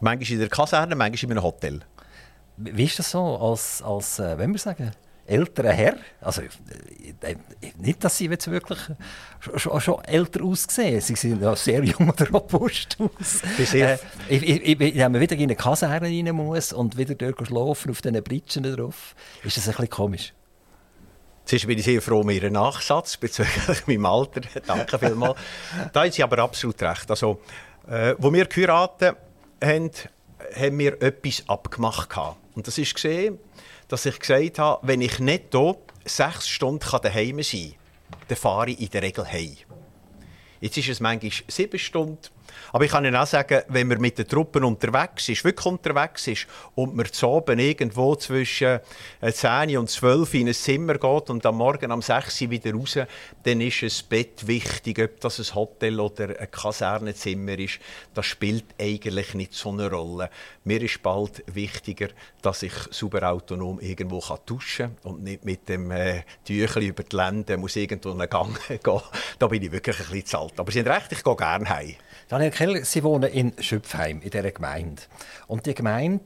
[0.00, 1.80] Manchmal in der Kaserne, manchmal in einem Hotel.
[2.56, 4.90] Wie ist das so als, als äh, wenn wir sagen,
[5.26, 6.46] älterer Herr, also äh,
[7.20, 7.36] äh,
[7.78, 8.78] nicht, dass sie jetzt wirklich
[9.56, 13.42] schon, schon älter aussehen, sie sehen ja sehr jung oder robust aus.
[13.74, 17.46] Äh, ich, ich, ich, wenn man wieder in eine Kaserne rein muss und wieder dort
[17.46, 20.32] schlafen auf diesen Britschen drauf, ist das ein bisschen komisch.
[21.44, 24.40] Zuerst bin ich sehr froh um Ihren Nachsatz bezüglich meinem Alter.
[24.66, 25.38] Danke vielmals.
[25.92, 27.08] da haben Sie aber absolut recht.
[27.08, 27.40] Also,
[27.88, 29.16] äh, wo wir geheiratet
[29.62, 29.90] haben,
[30.54, 32.08] haben wir etwas abgemacht.
[32.54, 33.38] Und das ist gesehen,
[33.88, 38.70] dass ich gesagt habe, wenn ich nicht hier sechs Stunden daheim sein kann, dann fahre
[38.70, 39.56] ich in der Regel heim.
[40.60, 42.18] Jetzt ist es manchmal sieben Stunden,
[42.72, 46.26] aber ich kann Ihnen auch sagen, wenn man mit den Truppen unterwegs ist, wirklich unterwegs
[46.26, 48.80] ist und man zu oben irgendwo zwischen
[49.20, 52.72] 10 äh, und 12 in ein Zimmer geht und am Morgen um 6 Uhr wieder
[52.72, 52.98] raus,
[53.42, 57.78] dann ist ein Bett wichtig, ob das ein Hotel oder ein Kasernenzimmer ist.
[58.14, 60.30] Das spielt eigentlich nicht so eine Rolle.
[60.64, 62.08] Mir ist bald wichtiger,
[62.42, 67.16] dass ich super autonom irgendwo duschen kann und nicht mit dem äh, Tüchli über die
[67.16, 69.00] Lände muss irgendwo einen Gang gehen.
[69.38, 70.58] Da bin ich wirklich ein bisschen zu alt.
[70.58, 71.94] Aber Sie haben recht, ich gehe gerne heim.
[72.56, 75.02] Keller, Sie wohnen in Schöpfheim, in dieser Gemeinde.
[75.46, 76.22] Und die Gemeinde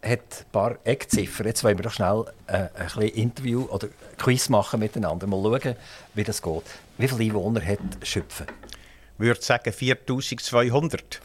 [0.00, 1.44] hat ein paar Eckziffern.
[1.44, 5.26] Jetzt wollen wir doch schnell äh, ein bisschen Interview oder Quiz machen miteinander.
[5.26, 5.74] Mal schauen,
[6.14, 6.62] wie das geht.
[6.98, 8.46] Wie viele Einwohner hat Schöpfen?
[9.14, 11.20] Ich würde sagen 4200.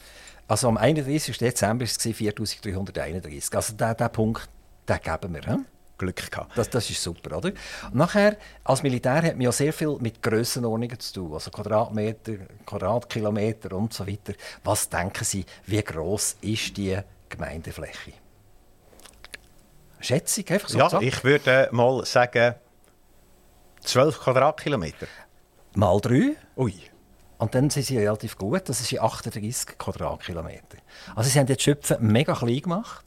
[0.47, 1.37] Also am 31.
[1.37, 3.53] Dezember war es 4331.
[3.53, 4.49] Also diesen Punkt
[4.89, 5.41] den geben wir.
[5.43, 5.76] He?
[5.97, 6.57] Glück gehabt.
[6.57, 7.49] Das, das ist super, oder?
[7.85, 12.33] Und nachher, als Militär hat man ja sehr viel mit Grössenordnungen zu tun, also Quadratmeter,
[12.65, 14.33] Quadratkilometer und so weiter.
[14.63, 16.97] Was denken Sie, wie groß ist die
[17.29, 18.13] Gemeindefläche?
[19.99, 21.03] Schätzung, einfach so Ja, gesagt.
[21.03, 22.55] ich würde mal sagen
[23.81, 25.07] 12 Quadratkilometer.
[25.75, 26.35] Mal drei.
[26.55, 26.73] Ui.
[27.39, 28.67] Und dann sind sie relativ gut.
[28.67, 30.77] Das ist in 38 Quadratkilometer.
[31.15, 33.05] Also sie haben jetzt Schöpfen mega klein gemacht.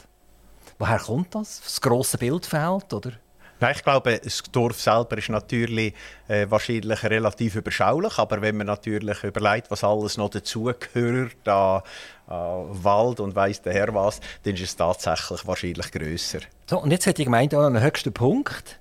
[0.80, 1.60] Woher kommt das?
[1.62, 3.12] Das grosse Bildfeld, oder?
[3.60, 5.92] Nein, ich glaube, das Dorf selber ist natürlich
[6.26, 11.82] äh, wahrscheinlich relativ überschaulich, aber wenn man natürlich überlegt, was alles noch dazugehört an,
[12.26, 16.40] an Wald und weiss der Herr was, dann ist es tatsächlich wahrscheinlich grösser.
[16.66, 18.80] So, und jetzt hat die Gemeinde auch noch einen höchsten Punkt.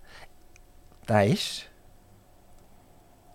[1.09, 1.65] Der ist...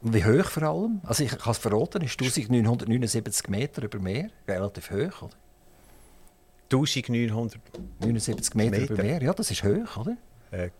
[0.01, 1.03] Wie hoch vor allem?
[1.05, 4.31] Also ich kann es verraten, ist 1979 Meter über Meer.
[4.49, 5.37] Relativ hoch, oder?
[6.73, 7.61] 1900
[8.01, 8.95] 79 Meter, Meter.
[8.95, 10.17] über Meer, ja, das ist hoch, oder?
[10.51, 10.71] äh,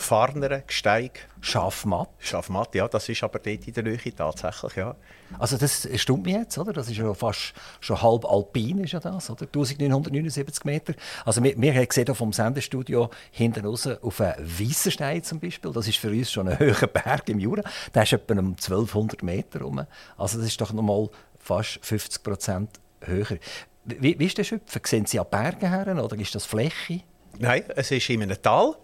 [0.00, 2.08] Farneren, Gsteig, Schafmatt.
[2.18, 4.96] Schafmatt, ja, das ist aber dort in der Nähe tatsächlich, ja.
[5.38, 6.72] Also das stimmt mir jetzt, oder?
[6.72, 9.44] Das ist ja fast schon halb alpin, ist ja das, oder?
[9.44, 10.94] 1979 Meter.
[11.26, 15.70] Also wir, wir haben gesehen vom Sendestudio hinten raus auf einen Weissenstein zum Beispiel.
[15.70, 17.62] Das ist für uns schon ein hoher Berg im Jura.
[17.94, 19.84] Der ist etwa um 1200 Meter rum.
[20.16, 22.70] Also das ist doch noch mal fast 50 Prozent
[23.02, 23.38] höher.
[23.84, 24.80] Wie, wie ist der Schöpfen?
[24.84, 27.00] Sehen Sie an Bergen her oder ist das Fläche?
[27.38, 28.74] Nein, es ist in einem Tal.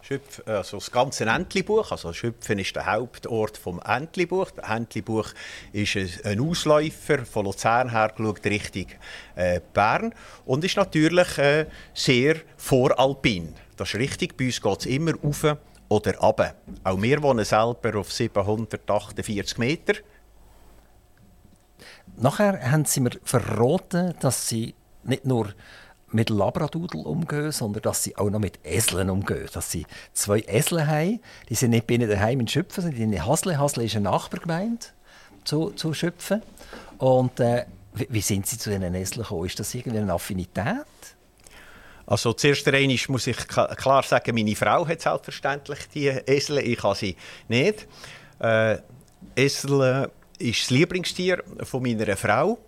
[0.00, 4.50] Schöpf, also das ganze Entlibuch, also Schöpfen ist der Hauptort vom Entlibuch.
[4.52, 5.28] Der Entlibuch
[5.72, 8.86] ist ein- Ausläufer von Luzern her geschaut Richtung
[9.34, 10.14] äh, Bern
[10.46, 13.52] und ist natürlich äh, sehr voralpin.
[13.76, 15.44] Das ist richtig, bei uns geht es immer rauf
[15.88, 16.54] oder runter.
[16.84, 19.94] Auch wir wohnen selber auf 748 Meter.
[22.20, 25.54] Nachher haben sie mir verraten, dass sie nicht nur
[26.10, 29.48] mit Labradudel umgehen, sondern dass sie auch noch mit Eseln umgehen.
[29.52, 31.20] Dass sie zwei Esel haben.
[31.48, 33.58] Die sind nicht bei ihnen daheim in Schöpfen, sondern in Hasle.
[33.58, 34.86] Hasle ist eine Nachbargemeinde
[35.44, 36.42] zu, zu Schöpfen.
[36.98, 39.46] Und äh, wie, wie sind sie zu diesen Eseln gekommen?
[39.46, 40.86] Ist das irgendwie eine Affinität?
[42.06, 46.94] Also zuerst einmal muss ich klar sagen, meine Frau hat selbstverständlich die Esel, ich habe
[46.94, 47.16] sie
[47.48, 47.86] nicht.
[48.40, 48.78] Äh,
[49.36, 52.58] Esel ist das Lieblingstier von meiner Frau.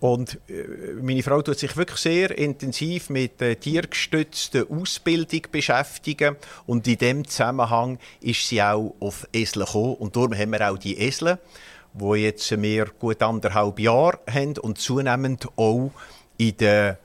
[0.00, 6.36] Und äh, meine Frau tut sich wirklich sehr intensiv mit äh, tiergestützter Ausbildung beschäftigen.
[6.66, 9.94] Und in dem Zusammenhang ist sie auch auf Esel gekommen.
[9.94, 11.38] Und darum haben wir auch die Esel,
[11.94, 15.90] die jetzt mehr gut anderthalb Jahre haben und zunehmend auch
[16.36, 16.98] in der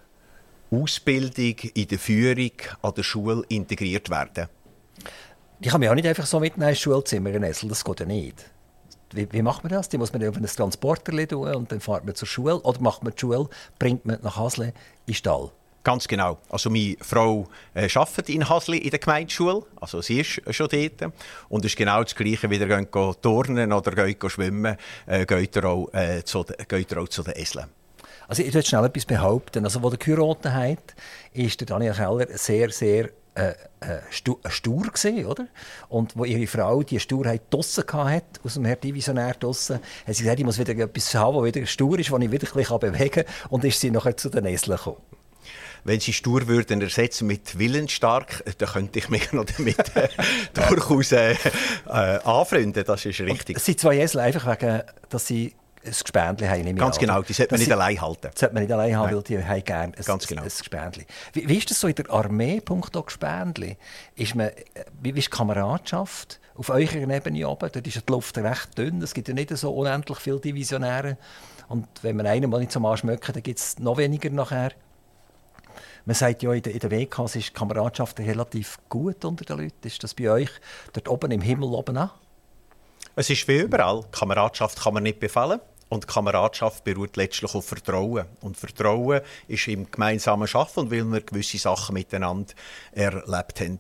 [0.70, 4.50] Ausbildung, in der Führung an der Schule integriert werden.
[5.60, 7.70] Die kann man ja auch nicht einfach so mitnehmen ins Schulzimmer, ein Esel.
[7.70, 8.53] Das geht ja nicht.
[9.16, 9.90] Wie, wie macht man das?
[9.90, 12.60] Die muss man auf ein Transporter tun und dann fährt man zur Schule.
[12.62, 13.48] Oder macht man die Schule,
[13.80, 14.74] bringt man nach Hasle in
[15.08, 15.52] den Stall.
[15.84, 16.38] Ganz genau.
[16.50, 21.12] Also meine Frau äh, arbeitet in Hasli in der Gemeindeschule, also sie ist schon dort.
[21.50, 24.78] Und es ist genau das Gleiche, wie ihr geht go turnen oder geht go schwimmen,
[25.06, 27.66] äh, geht ihr auch, äh, zu, de- geht ihr auch zu den Eseln.
[28.30, 29.66] Also ich würde schnell etwas behaupten.
[29.66, 30.96] Also, wo der geheiratet hat,
[31.34, 35.48] ist der Daniel Keller sehr, sehr äh, äh, stu stur gewesen, oder?
[35.90, 40.24] Und wo ihre Frau die Sturheit draussen hat, aus dem Herr Divisionär draussen, hat sie
[40.24, 42.80] gesagt, ich muss wieder etwas haben, das wieder stur ist, das ich wieder ein bisschen
[42.80, 43.50] bewegen kann.
[43.50, 44.98] Und ist sie nachher zu den Eseln gekommen.
[45.84, 50.08] Wenn sie stur würden ersetzen mit willensstark, äh, dann könnte ich mich noch damit äh,
[50.54, 51.40] durchaus äh, äh,
[51.88, 52.84] anfreunden.
[52.86, 53.58] Das ist richtig.
[53.58, 55.54] Es sind zwei Esel einfach wegen, dass sie
[55.86, 56.76] ein Gespendli haben.
[56.76, 58.30] Ganz an, genau, die sollte man nicht allein halten.
[58.32, 60.42] Das sollte man nicht allein haben, weil die haben gerne ein, Ganz genau.
[60.42, 61.06] ein, Gespendli.
[61.34, 63.78] Wie, wie ist das so in der Armee, punkto Gespendli?
[64.16, 64.52] Ist man,
[65.02, 67.70] wie wie ist die Kameradschaft auf eurer Ebene oben?
[67.72, 69.02] Dort ist die Luft recht dünn.
[69.02, 71.18] Es gibt ja nicht so unendlich viele Divisionäre.
[71.68, 74.72] Und wenn man einen mal nicht zum Anschmöcken, dann gibt es noch weniger nachher.
[76.06, 79.58] Man sagt ja in der, in der WKs ist die Kameradschaft relativ gut unter den
[79.58, 79.88] Leuten.
[79.88, 80.50] Ist das bei euch
[80.92, 82.12] dort oben im Himmel oben an?
[83.16, 84.04] Es ist wie überall.
[84.12, 85.60] Kameradschaft kann man nicht befehlen.
[85.94, 88.26] Und Kameradschaft beruht letztlich auf Vertrauen.
[88.42, 92.54] Und Vertrauen ist im gemeinsamen Schaffen weil wir gewisse Sachen miteinander
[92.92, 93.80] erlebt haben.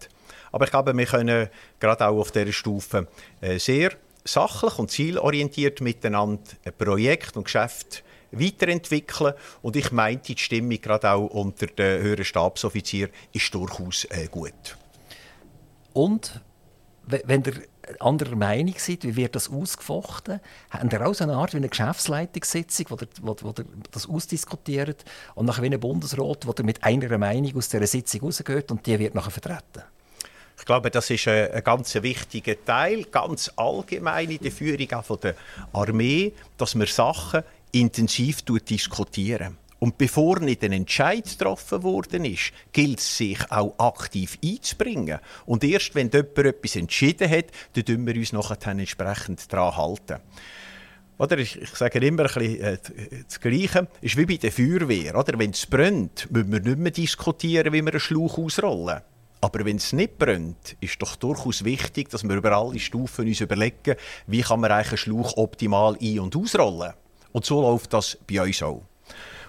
[0.52, 1.50] Aber ich glaube, wir können
[1.80, 3.08] gerade auch auf dieser Stufe
[3.42, 9.34] äh, sehr sachlich und zielorientiert miteinander ein Projekt und Geschäft weiterentwickeln.
[9.64, 14.78] Und ich meinte, die Stimmung gerade auch unter den höheren Stabsoffizieren ist durchaus äh, gut.
[15.94, 16.42] Und
[17.08, 17.54] we- wenn ihr
[18.00, 20.40] anderer Meinung seid, wie wird das ausgefochten?
[20.70, 24.08] Habt ihr auch so eine Art wie eine Geschäftsleitungssitzung, wo ihr, wo, wo ihr das
[24.08, 25.04] ausdiskutiert
[25.36, 28.86] und nachher wie ein Bundesrat, wo ihr mit einer Meinung aus dieser Sitzung rausgeht und
[28.86, 29.84] die wird nachher vertreten?
[30.58, 35.04] Ich glaube, das ist ein, ein ganz wichtiger Teil, ganz allgemein in der Führung auch
[35.04, 35.36] von der
[35.74, 39.58] Armee, dass wir Sachen intensiv diskutieren.
[39.84, 45.20] Und bevor nicht ein Entscheid getroffen worden ist, gilt es sich auch aktiv einzubringen.
[45.46, 50.22] Und erst wenn jemand etwas entschieden hat, dann tun wir uns nachher entsprechend daran halten.
[51.18, 52.78] Oder ich, ich sage immer ein bisschen, äh,
[53.28, 53.90] das Gleiche.
[54.00, 55.20] ist wie bei der Feuerwehr.
[55.20, 55.38] Oder?
[55.38, 59.02] Wenn es brennt, müssen wir nicht mehr diskutieren, wie wir einen Schlauch ausrollen.
[59.42, 63.42] Aber wenn es nicht brennt, ist doch durchaus wichtig, dass wir über alle Stufen uns
[63.42, 66.94] überlegen, wie kann man einen Schlauch optimal ein- und ausrollen.
[67.34, 68.84] Und so läuft das bei uns auch.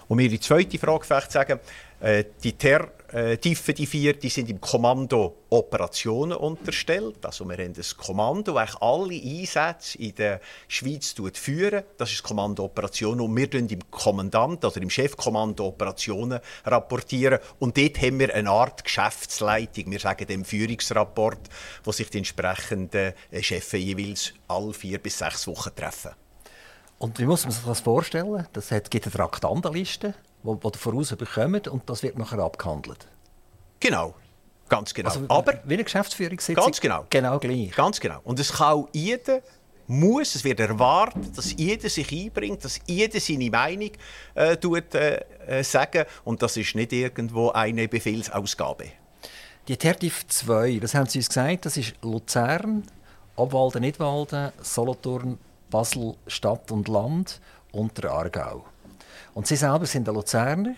[0.07, 1.59] Und mir die zweite Frage vielleicht sagen,
[1.99, 7.25] äh, die TER, äh, Tiefe, die vier, die sind im Kommando Operationen unterstellt.
[7.25, 11.83] Also wir haben das Kommando, das alle Einsätze in der Schweiz führen.
[11.97, 17.39] Das ist das Kommando Operationen und wir rapportieren im Kommandant oder im Chefkommando Operationen rapportieren.
[17.59, 19.89] Und dort haben wir eine Art Geschäftsleitung.
[19.89, 21.39] Wir sagen dem Führungsrapport,
[21.83, 26.11] wo sich die entsprechenden Chefs jeweils alle vier bis sechs Wochen treffen.
[26.97, 28.47] Und wie muss man sich das vorstellen?
[28.53, 33.07] Das gibt eine Traktandenliste, die, die voraus bekommt und das wird nachher abgehandelt.
[33.79, 34.15] Genau.
[34.67, 35.09] Ganz genau.
[35.09, 36.63] Also, Aber wie eine Geschäftsführungssitzung?
[36.63, 37.05] Ganz genau.
[37.09, 37.71] Genau gleich.
[37.71, 38.19] Ganz genau.
[38.23, 39.41] Und es kann jeder
[39.87, 43.91] muss, es wird erwartet, dass jeder sich einbringt, dass jeder seine Meinung
[44.33, 48.85] äh, tut, äh, äh sagen und das ist nicht irgendwo eine Befehlsausgabe.
[49.67, 52.83] Die TERTIF 2, das haben Sie uns gesagt, das ist Luzern,
[53.35, 55.37] Obwalden, Nidwalden, Solothurn,
[55.69, 58.65] Basel Stadt und Land und der Aargau.
[59.33, 60.75] Und Sie selber sind ein Luzerner.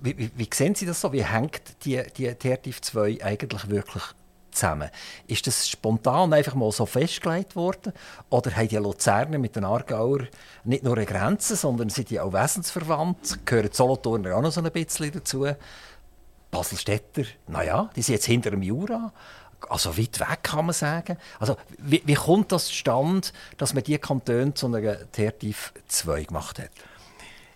[0.00, 1.12] Wie, wie, wie, sehen Sie das so?
[1.12, 4.02] Wie hängt die, die TRTIF 2 eigentlich wirklich
[4.50, 4.90] zusammen?
[5.26, 7.92] Ist das spontan einfach mal so festgelegt worden?
[8.30, 10.20] Oder haben die Luzerner mit den Aargauer
[10.64, 13.46] nicht nur eine Grenze, sondern sind die auch wesensverwandt?
[13.46, 15.46] Gehören die Solothurner auch noch so ein bisschen dazu?
[16.50, 19.12] Baselstädter, naja, die sind jetzt hinter dem Jura
[19.68, 21.16] also weit weg kann man sagen.
[21.38, 26.58] Also wie, wie kommt das zustande, dass man die Kantone zu einer TRTIF 2 gemacht
[26.58, 26.70] hat?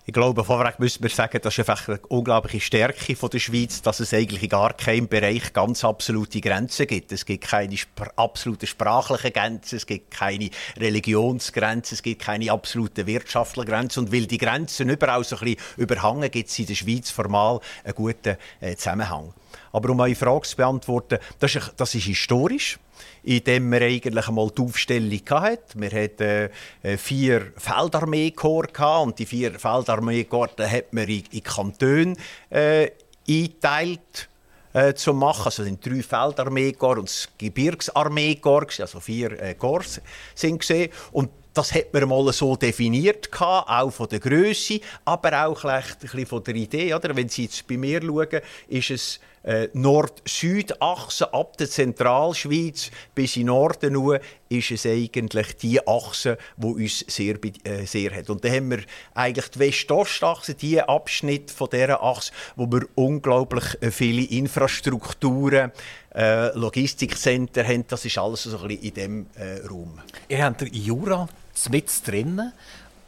[0.04, 3.82] Ich glaube, vorweg müssen wir sagen, das ist einfach eine unglaubliche Stärke von der Schweiz,
[3.82, 7.12] dass es eigentlich in gar keinem Bereich ganz absolute Grenzen gibt.
[7.12, 13.06] Es gibt keine sp absoluten sprachlichen Grenzen, es gibt keine Religionsgrenzen, es gibt keine absoluten
[13.06, 14.00] wirtschaftlichen Grenzen.
[14.00, 17.60] Und weil die Grenzen überall so ein bisschen überhangen, gibt es in der Schweiz formal
[17.84, 19.32] einen guten äh, Zusammenhang.
[19.70, 22.76] Aber um eure Frage zu beantworten, das ist, das ist historisch
[23.22, 25.80] in dem wir eigentlich einmal die Aufstellung hatten.
[25.80, 26.50] Wir hatten
[26.82, 32.14] äh, vier Feldarmeekorps und die vier Feldarmeekorps hat man in, in Kantone
[32.50, 32.90] äh,
[33.28, 34.28] eingeteilt
[34.72, 35.44] äh, zu machen.
[35.44, 40.00] Also sind drei Feldarmeekorps und das Gebirgsarmeekorps, also vier äh, Korps
[40.34, 40.90] sind gesehen.
[41.12, 46.44] Und das hat man mal so definiert, auch von der Größe, aber auch ein von
[46.44, 46.94] der Idee.
[46.94, 47.14] Oder?
[47.14, 53.46] Wenn Sie jetzt bei mir schauen, ist es äh, Nord-Süd-Achse ab der Zentralschweiz bis in
[53.46, 58.30] Norden nur ist es eigentlich die Achse, die uns sehr, äh, sehr hat.
[58.30, 58.80] Und dann haben wir
[59.14, 65.72] eigentlich die West-Ost-Achse, die Abschnitt von dieser Achse, wo wir unglaublich äh, viele Infrastrukturen,
[66.14, 67.86] äh, Logistikcenter haben.
[67.88, 69.98] Das ist alles so ein bisschen in diesem äh, Raum.
[70.28, 71.28] Ihr habt den Jura
[71.70, 72.52] mit drinnen.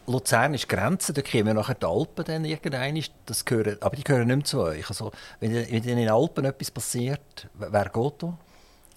[0.06, 4.26] Luzern ist Grenze, da kommen nachher die Alpen dann irgendwann, das gehören, aber die gehören
[4.26, 4.88] nicht mehr zu euch.
[4.88, 8.36] Also, wenn, wenn in den Alpen etwas passiert, wer geht da?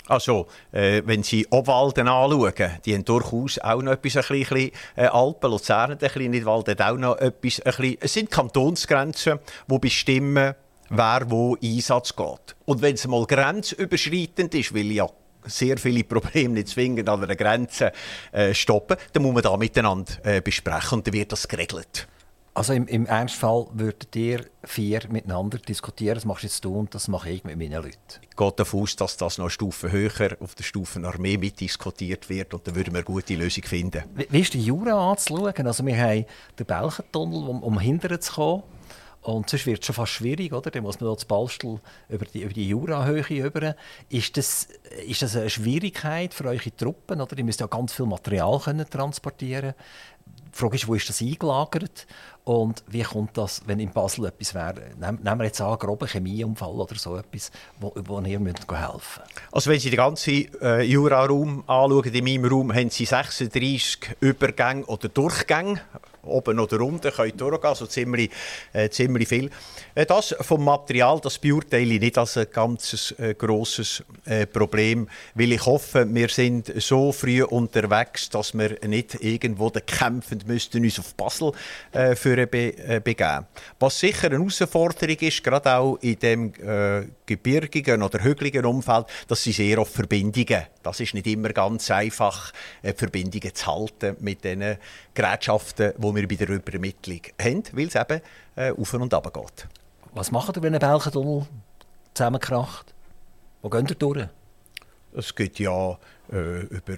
[0.08, 2.54] Also, äh, wenn Sie Obwalden anschauen,
[2.86, 6.82] die haben durchaus auch noch etwas, ein bisschen, äh, Alpen, Luzern ein bisschen, Nidwald hat
[6.82, 10.56] auch noch etwas, ein bisschen, es sind Kantonsgrenzen, die bestimmen,
[10.90, 12.56] wer wo Einsatz geht.
[12.66, 15.10] Und wenn es mal grenzüberschreitend ist, weil ja
[15.48, 17.92] sehr viele Probleme nicht zwingend an einer Grenze
[18.32, 22.08] äh, stoppen, dann muss man da miteinander äh, besprechen und dann wird das geregelt.
[22.58, 27.08] Also im, im Ernstfall würdet ihr vier miteinander diskutieren, das machst jetzt du und das
[27.08, 27.96] mache ich mit meinen Leuten?
[28.24, 32.30] Ich gehe davon aus, dass das noch eine Stufe höher auf der Stufe Armee mitdiskutiert
[32.30, 34.06] wird und dann würden wir eine gute Lösung finden.
[34.16, 35.68] Wie, wie ist die Jura anzuschauen?
[35.68, 36.26] Also wir haben
[36.58, 38.64] den Belchentunnel, um, um hinterher zu kommen.
[39.28, 40.72] Und sonst wird es schon fast schwierig, oder?
[40.72, 43.76] Dann muss man das Balstel über die, über die Jurahöhe über.
[44.08, 44.70] Ist das,
[45.06, 47.20] ist das eine Schwierigkeit für eure Truppen?
[47.20, 47.36] Oder?
[47.36, 49.74] Die müssen ja ganz viel Material können transportieren
[50.26, 52.08] Die Frage ist, wo ist das eingelagert?
[52.46, 54.92] Und wie kommt das, wenn in Basel etwas wäre?
[54.98, 59.70] Nehmen wir jetzt an, grober Chemieunfall oder so etwas, wo, wo ihr müsst helfen Also
[59.70, 65.10] wenn Sie den ganzen äh, Jura-Raum anschauen, in meinem Raum haben Sie 36 Übergänge oder
[65.10, 65.82] Durchgänge
[66.28, 68.32] oben oder unten können durchgehen, also ziemlich,
[68.74, 69.50] äh, ziemlich viel.
[69.96, 75.08] Äh, das vom Material, das beurteile ich nicht als ein ganz äh, grosses äh, Problem,
[75.36, 81.00] weil ich hoffe, wir sind so früh unterwegs, dass wir nicht irgendwo kämpfend müssten uns
[81.00, 81.52] auf Basel
[81.92, 83.46] äh, für be, äh, begeben.
[83.80, 89.44] Was sicher eine Herausforderung ist, gerade auch in dem äh, gebirgigen oder hügeligen Umfeld, das
[89.44, 90.64] sind sehr oft Verbindungen.
[90.84, 94.78] Das ist nicht immer ganz einfach, äh, Verbindungen zu halten mit den
[95.14, 98.22] Gerätschaften, die wir bei der Übermittlung haben, weil es eben
[98.56, 99.68] äh, auf und ab geht.
[100.14, 101.46] Was macht ihr, wenn ein Belchentunnel
[102.14, 102.94] zusammenkracht?
[103.62, 104.28] Wo geht ihr durch?
[105.16, 105.98] Es geht ja
[106.32, 106.98] äh, über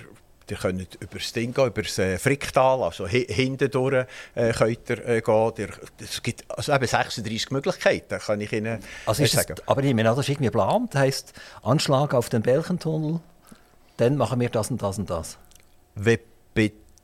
[0.49, 4.89] Ihr könnt über das Ding gehen, über das äh, Fricktal, also hinten durch äh, könnt
[4.89, 5.70] ihr äh, gehen.
[5.99, 9.55] es gibt also eben 36 Möglichkeiten, kann ich Ihnen also ist sagen.
[9.55, 13.20] Das, aber ich meine, das ist irgendwie geplant, das heisst Anschlag auf den Belchentunnel,
[13.97, 15.38] dann machen wir das und das und das.
[15.93, 16.20] Wenn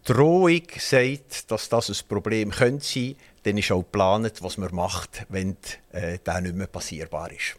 [0.05, 5.25] Bedrohung sagt, dass das ein Problem könnte sein, dann ist auch geplant, was man macht,
[5.29, 5.57] wenn
[5.93, 7.55] äh, das nicht mehr passierbar ist.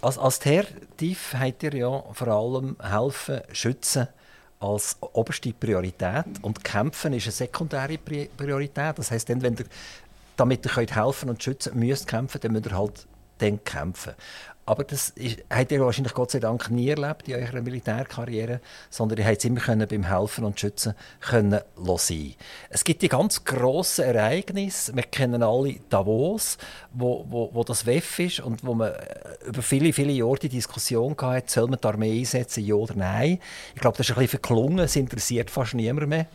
[0.00, 4.06] Als, als TIF habt ihr ja vor allem helfen, schützen
[4.60, 8.98] als oberste Priorität und Kämpfen ist eine sekundäre Priorität.
[8.98, 9.66] Das heißt, wenn ihr,
[10.36, 13.06] damit ihr helfen und schützen müsst kämpfen, dann müsst ihr halt
[13.38, 14.14] dann kämpfen.
[14.66, 19.18] Aber das ist, habt ihr wahrscheinlich Gott sei Dank nie erlebt in eurer Militärkarriere, sondern
[19.18, 21.60] ihr habt es immer können beim Helfen und Schützen können
[21.96, 22.34] sein.
[22.70, 26.56] Es gibt die ganz grossen Ereignisse, wir kennen alle Davos,
[26.92, 30.48] wo, wo, wo das WEF ist und wo man äh, über viele, viele Jahre die
[30.48, 33.40] Diskussion hatte, soll man die Armee einsetzen, ja oder nein.
[33.74, 36.26] Ich glaube, das ist ein bisschen verklungen, es interessiert fast niemand mehr.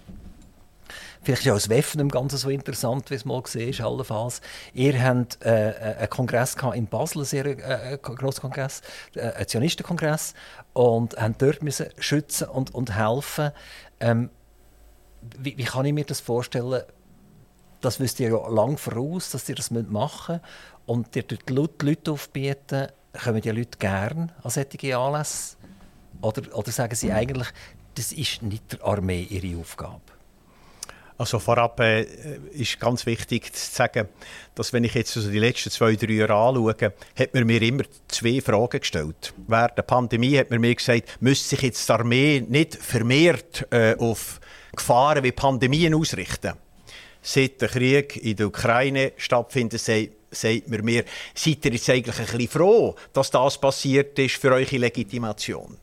[1.22, 4.41] Vielleicht ist auch das WEF nicht ganz so interessant, wie es mal gesehen ist, allenfalls.
[4.74, 8.82] Ihr habt äh, äh einen Kongress in Basel, einen sehr äh, grossen Kongress,
[9.15, 10.34] äh, einen Zionistenkongress,
[10.74, 13.51] und habt dort müssen schützen und, und helfen.
[13.99, 14.30] Ähm,
[15.38, 16.84] wie, wie kann ich mir das vorstellen?
[17.82, 20.45] Das wisst ihr ja lang voraus, dass ihr das machen müsst.
[20.86, 22.88] Und ihr dort die Leute aufbieten,
[23.24, 25.57] kommen die Leute gerne an solche Anlässe?
[26.22, 27.47] Oder, oder sagen sie eigentlich,
[27.95, 30.18] das ist nicht der Armee ihre Aufgabe?
[31.20, 32.05] Also vorab äh,
[32.53, 34.07] ist ganz wichtig zu sagen,
[34.55, 37.84] dass wenn ich jetzt also die letzten zwei, drei Jahre anschaue, hat man mir immer
[38.07, 39.34] zwei Fragen gestellt.
[39.45, 43.97] Während der Pandemie hat man mir gesagt, müsste sich jetzt die Armee nicht vermehrt äh,
[43.97, 44.39] auf
[44.74, 46.53] Gefahren wie Pandemien ausrichten.
[47.22, 51.03] Seit der Krieg in der Ukraine stattfindet, sagt man mir,
[51.36, 55.78] seid ihr jetzt eigentlich ein bisschen froh, dass das passiert ist für eure Legitimation?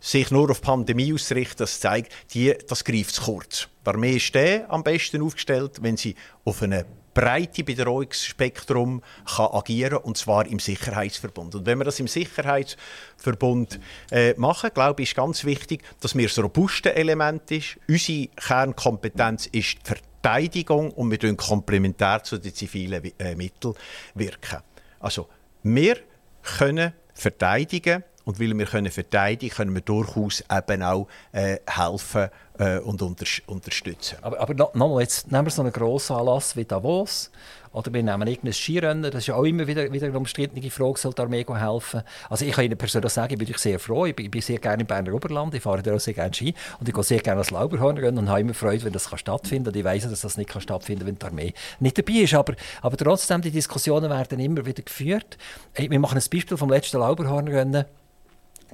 [0.00, 3.68] Sich nur auf die Pandemie auszurichten, das zeigt, die, das greift zu kurz.
[3.84, 6.84] Die Armee ist der am besten aufgestellt, wenn sie auf einem
[7.18, 11.56] breite Bedrohungsspektrum kann agieren und zwar im Sicherheitsverbund.
[11.56, 13.80] Und wenn wir das im Sicherheitsverbund
[14.12, 17.76] äh, machen, glaube ich, ist ganz wichtig, dass wir das robuste Element ist.
[17.88, 23.74] Unsere Kernkompetenz ist die Verteidigung und wir komplementär zu den zivilen äh, Mitteln
[24.14, 24.58] wirken.
[25.00, 25.28] Also
[25.64, 25.96] wir
[26.42, 32.78] können verteidigen und weil wir können verteidigen können, wir durchaus eben auch äh, helfen äh,
[32.80, 34.18] und unter unterstützen.
[34.20, 37.30] Aber, aber nochmal, jetzt nehmen wir so einen grossen Anlass wie Davos.
[37.72, 39.10] Oder wir nehmen irgendein Skirennen.
[39.10, 42.02] Das ist ja auch immer wieder, wieder eine umstrittene Frage, soll die Armee helfen?
[42.28, 44.04] Also ich kann Ihnen persönlich sagen, ich bin sehr froh.
[44.04, 45.54] Ich bin, ich bin sehr gerne im Berner Oberland.
[45.54, 46.54] Ich fahre da auch sehr gerne Ski.
[46.80, 49.68] Und ich gehe sehr gerne als Lauberhorn und habe immer Freude, wenn das kann stattfinden.
[49.68, 52.34] Und ich weiß, dass das nicht kann stattfinden wenn die Armee nicht dabei ist.
[52.34, 55.38] Aber, aber trotzdem, die Diskussionen werden immer wieder geführt.
[55.74, 57.86] Wir machen ein Beispiel vom letzten Lauberhornrennen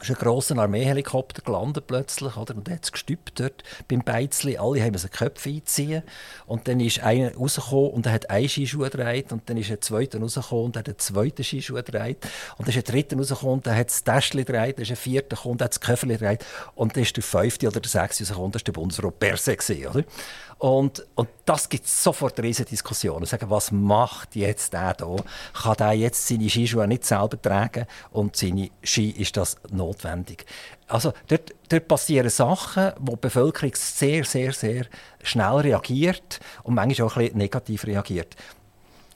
[0.02, 2.56] ist ein grosser Armeehelikopter gelandet plötzlich, oder?
[2.56, 4.58] Und hat es gestüppt dort beim Beizli.
[4.58, 6.02] Alle haben die Köpfe einziehen.
[6.46, 9.32] Und dann ist einer rausgekommen und er hat einen Skischuh gedreht.
[9.32, 12.18] Und dann ist ein zweiter rausgekommen und er hat einen zweiten Skischuh gedreht.
[12.56, 14.78] Und dann ist ein dritter rausgekommen und er hat das Täschchen gedreht.
[14.78, 16.44] Dann ist ein vierter gekommen und hat das Köfferchen gedreht.
[16.74, 18.52] Und dann ist der fünfte oder der sechste rausgekommen.
[18.52, 19.56] Das war der Bundesrat Perse,
[19.88, 20.04] oder?
[20.64, 23.26] Und, und das gibt sofort riesige Diskussionen.
[23.26, 25.16] Sagen, was macht jetzt der hier?
[25.52, 30.46] Kann der jetzt seine Skischuhe nicht selber tragen und seine Ski ist das notwendig?
[30.88, 34.86] Also dort, dort passieren Sachen, wo die Bevölkerung sehr, sehr, sehr
[35.22, 38.34] schnell reagiert und manchmal auch ein bisschen negativ reagiert.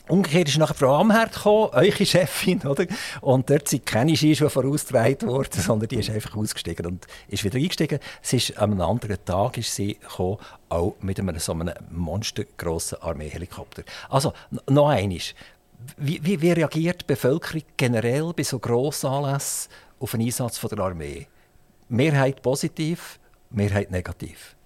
[0.09, 2.87] Umgekehrt ist nachher Frau Amherd gekommen, eure Chefin, oder?
[3.21, 7.59] Und dort sind keine Skischuhe vorausgetragen worden, sondern die ist einfach ausgestiegen und ist wieder
[7.59, 7.99] eingestiegen.
[8.23, 10.39] Sie ist am anderen Tag ist sie gekommen,
[10.71, 13.83] auch mit einem so einem monstergrossen Armeehelikopter.
[14.09, 14.33] Also,
[14.67, 15.35] noch eines.
[15.99, 20.81] Wie, wie, reagiert die Bevölkerung generell bei so grossen Anlässen auf den Einsatz von der
[20.81, 21.27] Armee?
[21.89, 24.57] Mehrheit positiv, Mehrheit negativ?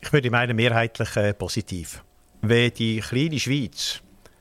[0.00, 2.02] Ich würde meinen, mehrheitlich äh, positiv.
[2.40, 4.00] Wenn die kleine Schweiz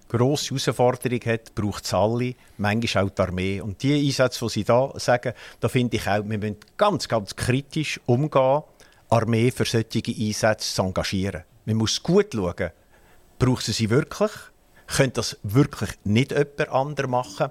[0.09, 3.61] grosse Herausforderung hat, braucht es alle, manchmal auch die Armee.
[3.61, 7.35] Und die Einsätze, die Sie da sagen, da finde ich auch, wir müssen ganz, ganz
[7.35, 8.63] kritisch umgehen,
[9.09, 11.43] Armee für solche Einsätze zu engagieren.
[11.65, 12.71] Man muss gut schauen,
[13.37, 14.31] braucht sie sie wirklich?
[14.87, 17.49] Könnte das wirklich nicht jemand anderes machen?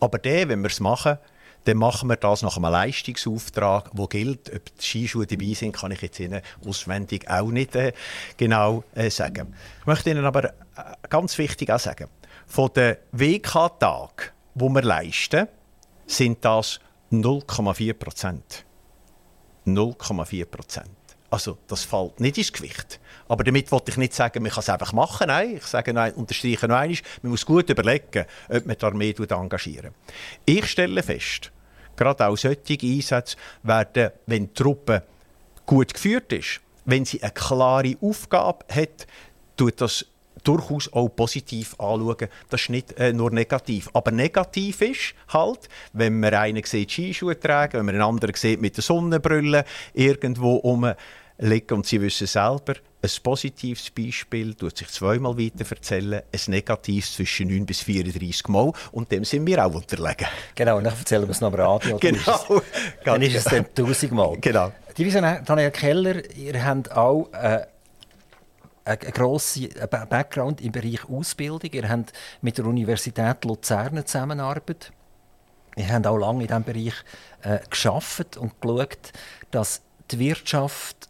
[0.00, 1.18] Aber der, wenn wir es machen,
[1.64, 4.52] dann machen wir das nach einem Leistungsauftrag, wo gilt.
[4.54, 7.92] Ob die Skischuhe dabei sind, kann ich jetzt Ihnen auswendig auch nicht äh,
[8.36, 9.54] genau äh, sagen.
[9.80, 10.50] Ich möchte Ihnen aber äh,
[11.08, 12.08] ganz wichtig auch sagen,
[12.46, 15.48] von den WK-Tagen, die wir leisten,
[16.06, 18.64] sind das 0,4 Prozent.
[19.66, 21.01] 0,4 Prozent.
[21.32, 23.00] Also das fällt nicht ins Gewicht.
[23.26, 25.28] Aber damit wollte ich nicht sagen, man kann es einfach machen.
[25.28, 29.14] Nein, ich sage nein, unterstreiche noch einmal, man muss gut überlegen, ob man die Armee
[29.16, 29.94] engagieren
[30.44, 31.50] Ich stelle fest,
[31.96, 35.04] gerade auch solche Einsätze werden, wenn die Truppe
[35.64, 39.06] gut geführt ist, wenn sie eine klare Aufgabe hat,
[39.56, 40.04] tut das
[40.44, 42.28] durchaus auch positiv anschauen.
[42.50, 43.88] Das ist nicht äh, nur negativ.
[43.94, 48.60] Aber negativ ist halt, wenn man einen sieht Skischuhe tragen, wenn man einen anderen sieht
[48.60, 49.64] mit der Sonnenbrille
[49.94, 50.56] irgendwo
[51.42, 57.14] rumliegen und sie wissen selber, ein positives Beispiel tut sich zweimal weiter erzählen, ein negatives
[57.14, 60.28] zwischen 9 bis 34 Mal und dem sind wir auch unterlegen.
[60.54, 61.98] Genau, und dann erzählen wir es noch am Radio.
[61.98, 62.62] Genau.
[63.04, 64.36] Dann ist es, dann ist es dann 1000 Mal.
[64.40, 64.72] Genau.
[64.96, 67.66] Division Daniel Keller, ihr habt auch äh,
[68.84, 71.70] einen grossen Background im Bereich Ausbildung.
[71.72, 74.92] Ihr habt mit der Universität Luzern zusammengearbeitet.
[75.76, 76.94] Ihr habt auch lange in diesem Bereich
[77.42, 79.12] äh, geschafft und geschaut,
[79.50, 81.08] dass die Wirtschaft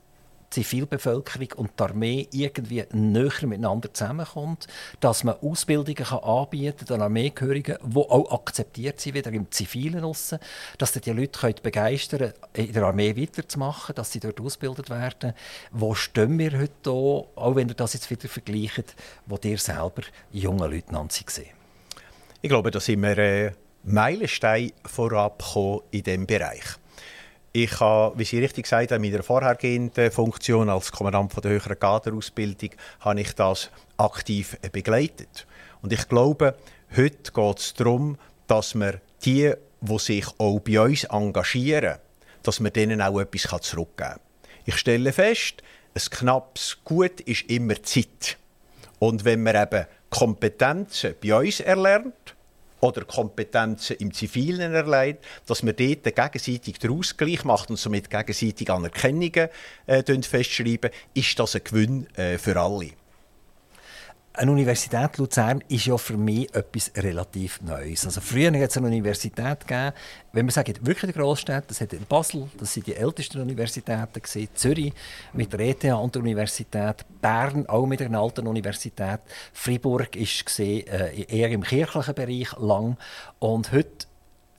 [0.53, 4.67] Zivilbevölkerung und die Armee irgendwie näher miteinander zusammenkommt,
[5.01, 10.05] dass man Ausbildungen kann anbieten kann an Armeegehörigen, die auch akzeptiert sind, wieder im Zivilen
[10.05, 10.39] aussen,
[10.79, 15.33] dass die Leute können begeistern in der Armee weiterzumachen, dass sie dort ausgebildet werden.
[15.71, 18.95] Wo stehen wir heute hier, auch wenn ihr das jetzt wieder vergleicht,
[19.27, 21.47] wo ihr selber junge Leutnant seid?
[22.43, 23.53] Ich glaube, da sind wir äh,
[23.85, 25.43] Meilenstein vorab
[25.91, 26.82] in diesem Bereich.
[27.55, 31.79] Ich habe, wie Sie richtig gesagt haben, in meiner vorhergehenden Funktion als Kommandant der höheren
[31.79, 35.47] Kaderausbildung habe ich das aktiv begleitet.
[35.83, 36.57] Und ich glaube,
[36.97, 41.99] heute geht es darum, dass wir die, die sich auch bei uns engagieren,
[42.43, 44.21] dass wir denen auch etwas zurückgeben kann.
[44.65, 45.63] Ich stelle fest,
[45.95, 48.39] ein knappes Gut ist immer Zeit.
[48.99, 52.32] Und wenn man eben Kompetenzen bei uns erlernt,
[52.83, 58.69] oder Kompetenzen im Zivilen erleidet, dass man dort gegenseitig den Ausgleich macht und somit gegenseitig
[58.71, 59.49] Anerkennungen
[59.87, 62.91] äh, festschreiben, ist das ein Gewinn äh, für alle.
[64.35, 68.07] Eine Universität Luzern ist ja für mich etwas relativ Neues.
[68.07, 69.93] Also früher hat es eine Universität gegeben,
[70.33, 74.23] wenn man sagt, wirklich die Großstädte, das hat in Basel, das sind die ältesten Universitäten
[74.23, 74.95] gewesen, Zürich
[75.35, 79.21] mit der ETH und der Universität, Bern auch mit einer alten Universität,
[79.53, 82.97] Fribourg ist gesehen, äh, eher im kirchlichen Bereich lang.
[83.39, 84.07] Und heute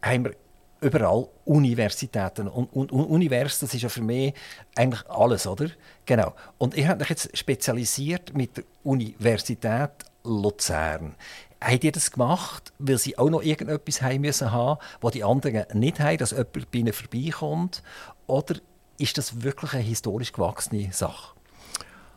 [0.04, 0.36] haben wir
[0.84, 2.48] überall Universitäten.
[2.48, 4.34] Und, und, und Univers, das ist ja für mich
[4.76, 5.68] eigentlich alles, oder?
[6.06, 6.34] Genau.
[6.58, 9.92] Und ich habe mich jetzt spezialisiert mit der Universität
[10.24, 11.16] Luzern.
[11.62, 15.66] Habt ihr das gemacht, weil sie auch noch irgendetwas haben müssen haben, was die anderen
[15.74, 17.84] nicht haben, dass jemand bei ihnen vorbeikommt?
[18.28, 18.56] Oder
[18.98, 21.36] ist das wirklich eine historisch gewachsene Sache?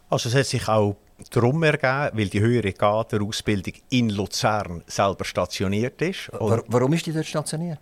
[0.09, 0.97] Also es hat sich auch
[1.31, 6.31] darum ergeben, weil die höhere Kaderausbildung in Luzern selber stationiert ist.
[6.33, 7.81] Warum ist die dort stationiert?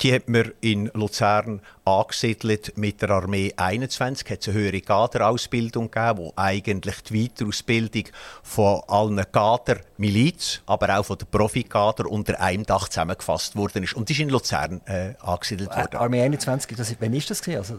[0.00, 4.28] Die hat man in Luzern angesiedelt mit der Armee 21.
[4.28, 8.04] Hat es eine höhere Kaderausbildung gegeben, wo eigentlich die Weiterausbildung
[8.42, 13.94] von allen Kader, Miliz, aber auch von der Profikader unter einem Dach zusammengefasst worden ist.
[13.94, 15.96] Und die ist in Luzern äh, angesiedelt worden.
[15.96, 17.76] Armee 21, das, wann ist das Also,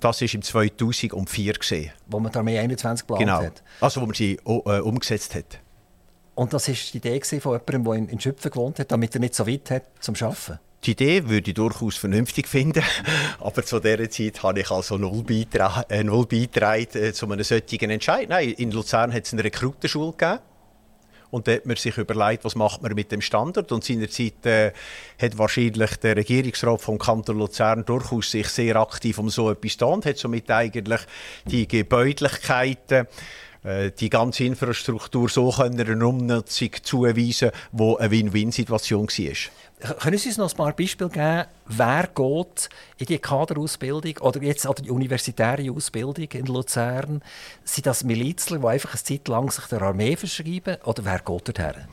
[0.00, 1.90] das war im 2004 gesehen.
[2.06, 3.42] Wo man die Armee 21 geplant genau.
[3.42, 3.62] hat.
[3.80, 5.58] Also wo man sie äh, umgesetzt hat.
[6.34, 9.20] Und das war die Idee von jemandem, der in, in Schöpfen gewohnt hat, damit er
[9.20, 10.58] nicht so weit hat zum Arbeiten?
[10.84, 12.82] Die Idee würde ich durchaus vernünftig finden,
[13.40, 17.42] aber zu dieser Zeit habe ich also null, Beitrag, äh, null beitragen äh, zu einem
[17.42, 18.28] solchen Entscheid.
[18.28, 20.40] Nein, in Luzern hat es eine Rekrutenschule gegeben.
[21.30, 23.72] Und da hat man sich überlegt, was macht man mit dem Standard.
[23.72, 24.70] Und seinerzeit äh,
[25.20, 29.94] hat wahrscheinlich der Regierungsrat vom Kanton Luzern durchaus sich sehr aktiv um so etwas getan
[29.94, 31.00] und hat somit eigentlich
[31.46, 33.08] die Gebäudlichkeiten
[33.98, 39.94] die ganze Infrastruktur so einer Umnutzung zuweisen, wo eine Win-Win-Situation war.
[40.00, 44.66] Können Sie uns noch ein paar Beispiele geben, wer geht in die Kaderausbildung oder jetzt
[44.66, 47.22] an die universitäre Ausbildung in Luzern?
[47.64, 51.48] Sind das Milizler, die einfach eine Zeit lang sich der Armee verschreiben oder wer geht
[51.48, 51.84] dorthin?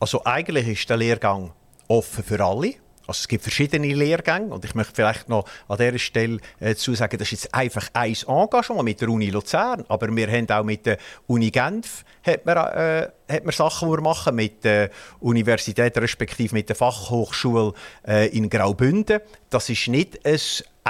[0.00, 1.52] Also eigentlich ist der Lehrgang
[1.88, 2.74] offen für alle.
[3.08, 6.94] Also es gibt verschiedene Lehrgänge und ich möchte vielleicht noch an dieser Stelle äh, zu
[6.94, 10.62] sagen, das ist jetzt einfach ein Engagement mit der Uni Luzern, aber wir haben auch
[10.62, 14.90] mit der Uni Genf hat man, äh, hat man Sachen, die wir machen, mit der
[15.20, 17.72] Universität respektive mit der Fachhochschule
[18.06, 19.20] äh, in Graubünden.
[19.48, 20.38] Das ist nicht ein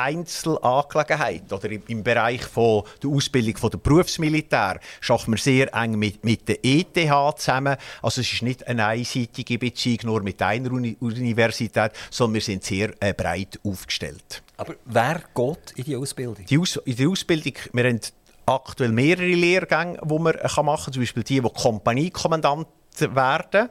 [0.03, 1.53] Einzelangelegenheit.
[1.53, 6.49] Oder im, Bereich von der Ausbildung von der Berufsmilitär schaffen wir sehr eng mit, mit
[6.49, 7.76] der ETH zusammen.
[8.03, 12.64] Also es ist nicht eine einseitige Beziehung nur mit einer Uni Universität, sondern wir sind
[12.64, 14.42] sehr äh, breit aufgestellt.
[14.57, 16.44] Aber wer geht in die Ausbildung?
[16.46, 18.01] Die Aus in die Ausbildung, wir haben
[18.46, 20.34] aktuell mehrere Lehrgänge, die man
[20.64, 20.92] machen kann.
[20.92, 22.66] Zum Beispiel die, die Kompaniekommandant
[22.99, 23.68] werden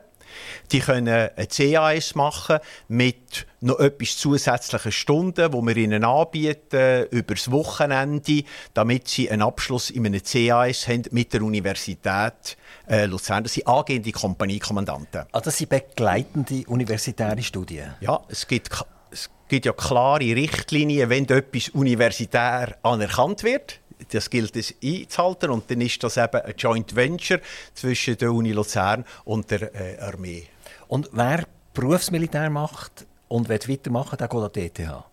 [0.71, 7.33] Die können ein CAS machen mit noch etwas zusätzlichen Stunden, wo wir ihnen anbieten über
[7.33, 12.57] das Wochenende, damit sie einen Abschluss in einem CAS haben mit der Universität
[12.87, 13.43] äh, Luzern.
[13.43, 15.25] Das sind angehende Kompaniekommandanten.
[15.31, 17.95] Ah, das sind begleitende universitäre Studien?
[18.01, 18.69] Ja, es gibt,
[19.11, 23.79] es gibt ja klare Richtlinien, wenn etwas universitär anerkannt wird
[24.11, 27.39] das gilt es einzuhalten und dann ist das eben ein Joint Venture
[27.73, 30.47] zwischen der Uni Luzern und der äh, Armee.
[30.87, 35.03] Und wer Berufsmilitär macht und will weitermachen, der geht an die ETH?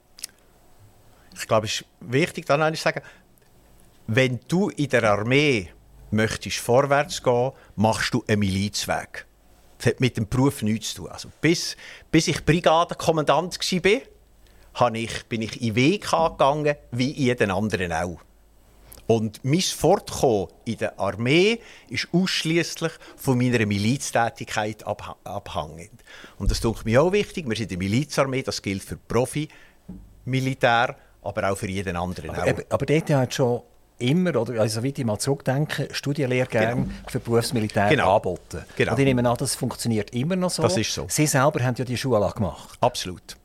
[1.36, 3.02] Ich glaube, es ist wichtig, dann zu sagen,
[4.06, 5.70] wenn du in der Armee
[6.10, 9.26] möchtest vorwärts gehen, machst du einen Milizweg.
[9.78, 11.10] Das hat mit dem Beruf nichts zu tun.
[11.10, 11.76] Also bis,
[12.10, 18.20] bis ich Brigadenkommandant war, bin ich in Weg gegangen, wie jeden anderen auch.
[19.06, 25.90] Und mein Fortkommen in der Armee ist ausschließlich von meiner Miliztätigkeit abh abhängig.
[26.38, 27.48] Und das ist mir auch wichtig.
[27.48, 32.30] Wir sind in der Milizarmee, das gilt für Profi-Militär, aber auch für jeden anderen.
[32.30, 32.58] Aber, auch.
[32.70, 33.62] aber dort hat schon
[33.98, 36.88] immer, oder, also wie ich mal zurückdenke, Studienlehrgänge genau.
[37.08, 38.16] für Berufsmilitär genau.
[38.16, 38.64] angeboten.
[38.76, 38.92] Genau.
[38.92, 40.62] Und ich nehme an, das funktioniert immer noch so.
[40.62, 41.06] Das ist so.
[41.08, 42.78] Sie selber haben ja die Schule gemacht.
[42.80, 43.36] Absolut.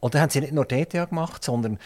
[0.00, 1.78] Und dann haben Sie nicht nur DTA gemacht, sondern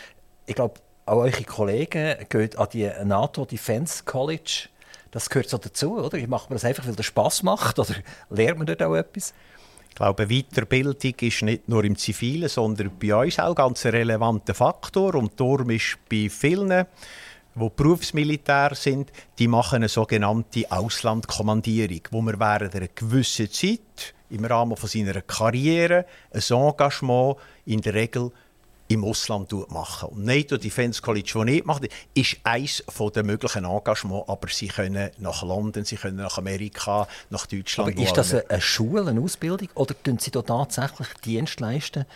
[0.47, 0.75] ich glaube,
[1.07, 4.69] auch eure Kollegen gehen an die NATO Defense College.
[5.11, 6.19] Das gehört so dazu, oder?
[6.27, 7.79] Macht man das einfach, weil das Spass macht?
[7.79, 7.95] Oder
[8.31, 9.33] lernt man dort auch etwas?
[9.89, 14.55] Ich glaube, Weiterbildung ist nicht nur im Zivilen, sondern bei uns auch ein ganz relevanter
[14.55, 15.15] Faktor.
[15.15, 16.87] Und darum ist bei vielen,
[17.55, 24.45] die Berufsmilitär sind, die machen eine sogenannte Auslandkommandierung, wo man während einer gewissen Zeit im
[24.45, 28.33] Rahmen von seiner Karriere ein Engagement in der Regel
[28.95, 30.09] im Ausland machen.
[30.09, 32.83] Und NATO Defense College, das nicht macht, ist eines
[33.15, 37.93] der möglichen Engagements, aber sie können nach London, sie können nach Amerika, nach Deutschland.
[37.93, 42.07] Aber ist das eine Schule, eine Ausbildung oder tun sie da tatsächlich Dienst leisten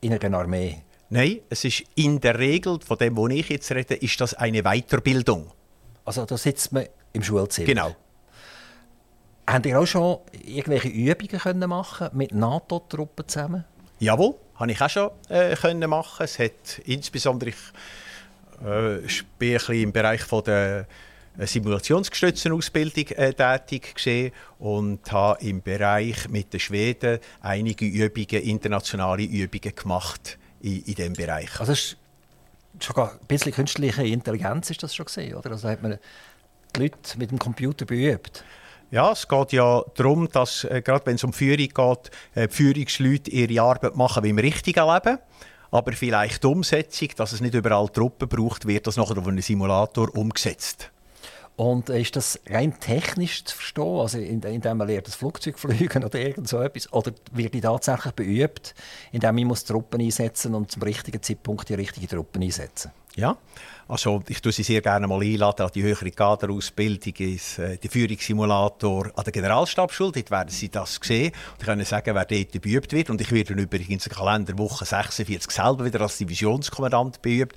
[0.00, 0.82] in einer Armee?
[1.10, 4.62] Nein, es ist in der Regel, von dem, wo ich jetzt rede, ist das eine
[4.62, 5.50] Weiterbildung.
[6.04, 7.66] Also da sitzt man im Schulzimmer?
[7.66, 7.96] Genau.
[9.46, 13.64] Habt ihr auch schon irgendwelche Übungen können machen mit NATO-Truppen zusammen?
[13.98, 16.24] Jawohl habe ich auch schon äh, können machen.
[16.24, 17.56] Es hat insbesondere ich,
[18.64, 20.86] äh, bin ich im Bereich von der
[21.38, 28.42] äh, simulationsgestützten Ausbildung äh, tätig gesehen und habe im Bereich mit den Schweden einige Übungen,
[28.42, 31.60] internationale Übungen gemacht in, in diesem Bereich.
[31.60, 31.96] Also ist
[32.80, 35.52] schon ein bisschen künstliche Intelligenz ist das schon gesehen, oder?
[35.52, 35.98] Also hat man
[36.74, 38.44] die Leute mit dem Computer beübt.
[38.90, 42.54] Ja, es geht ja darum, dass, äh, gerade wenn es um Führung geht, äh, die
[42.54, 45.18] Führungsleute ihre Arbeit machen wie im richtigen Leben.
[45.70, 49.42] Aber vielleicht die Umsetzung, dass es nicht überall Truppen braucht, wird das nachher auf einem
[49.42, 50.90] Simulator umgesetzt.
[51.56, 56.18] Und ist das rein technisch zu verstehen, also indem man lernt das Flugzeug fliegen oder
[56.18, 58.74] irgend so etwas, oder wird die tatsächlich beübt,
[59.10, 62.92] indem man muss Truppen einsetzen und zum richtigen Zeitpunkt die richtigen Truppen einsetzen?
[63.16, 63.36] Ja,
[63.88, 67.90] also ich tue Sie sehr gerne mal einladen an die höhere Kaderausbildung, ist äh, der
[67.90, 70.12] Führungssimulator an der Generalstabsschule.
[70.12, 73.08] Dort werden Sie das sehen und können sagen, wer dort beübt wird.
[73.08, 77.56] Und ich werde übrigens in Kalenderwoche 46 selber wieder als Divisionskommandant beübt.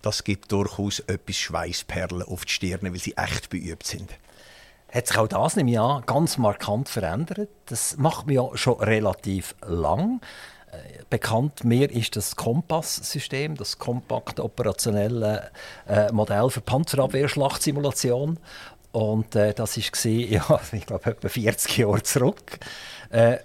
[0.00, 4.10] Das gibt durchaus etwas Schweißperlen auf die Stirne, weil sie echt beübt sind
[4.94, 7.48] hat sich auch das im Jahr ganz markant verändert.
[7.66, 10.20] Das macht man ja schon relativ lang.
[11.10, 15.50] Bekannt mir ist das Kompass-System, das kompakte operationelle
[15.86, 18.38] äh, Modell für Panzerabwehr-Schlachtsimulation.
[18.92, 22.58] Und äh, das war, ja, ich glaube, etwa 40 Jahre zurück.
[23.10, 23.38] Äh,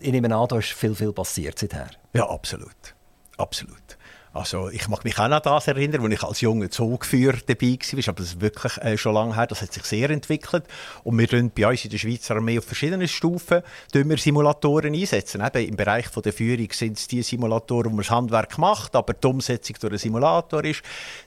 [0.00, 1.88] ich nehme an, da ist viel, viel passiert seither.
[2.12, 2.94] Ja, absolut.
[3.36, 3.96] Absolut.
[4.34, 8.08] Also ich mag mich auch an das erinnern, als ich als junger Zugführer dabei war,
[8.08, 10.64] aber das ist wirklich äh, schon lange her, das hat sich sehr entwickelt
[11.04, 13.62] und wir tun bei uns in der Schweizer Armee auf verschiedenen Stufen
[13.92, 15.40] wir Simulatoren einsetzen.
[15.40, 18.96] Eben Im Bereich von der Führung sind es die Simulatoren, wo man das Handwerk macht,
[18.96, 20.82] aber die Umsetzung durch einen Simulator ist.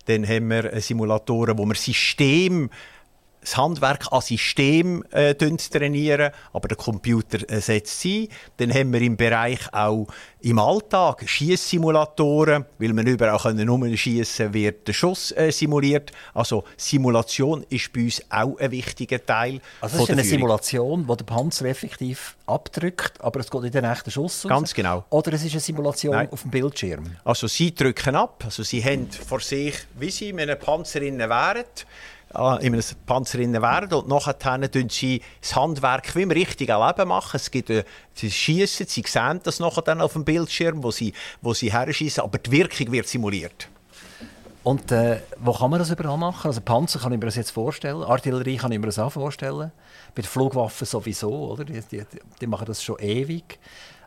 [0.05, 2.69] Dann haben wir äh, Simulatoren, wo man System
[3.41, 8.29] das Handwerk an System äh, trainieren, aber der Computer äh, setzt sie.
[8.57, 10.07] Dann haben wir im Bereich auch
[10.41, 16.11] im Alltag Schießsimulatoren, weil man überall können schießen wird der Schuss äh, simuliert.
[16.33, 19.61] Also Simulation ist bei uns auch ein wichtiger Teil.
[19.81, 20.39] Also es ist eine Führung.
[20.39, 24.49] Simulation, wo der Panzer effektiv abdrückt, aber es geht in den echten Schuss raus.
[24.49, 25.05] Ganz genau.
[25.09, 26.29] Oder es ist eine Simulation Nein.
[26.31, 27.03] auf dem Bildschirm.
[27.23, 31.65] Also sie drücken ab, also sie haben vor sich, wie sie in einem Panzer wären
[32.29, 37.37] in einem Panzer wären und nachher tun sie das Handwerk wie im richtigen Leben machen.
[37.37, 41.13] Es gibt, äh, sie schießen, sie sehen das nachher dann auf dem Bildschirm, wo sie,
[41.41, 43.69] wo sie herschießen, aber die Wirkung wird simuliert.
[44.63, 46.47] Und äh, wo kann man das überall machen?
[46.47, 49.71] Also Panzer kann ich mir das jetzt vorstellen, Artillerie kann ich mir das auch vorstellen,
[50.13, 51.63] bei den Flugwaffen sowieso, oder?
[51.63, 52.03] Die, die,
[52.41, 53.59] die machen das schon ewig.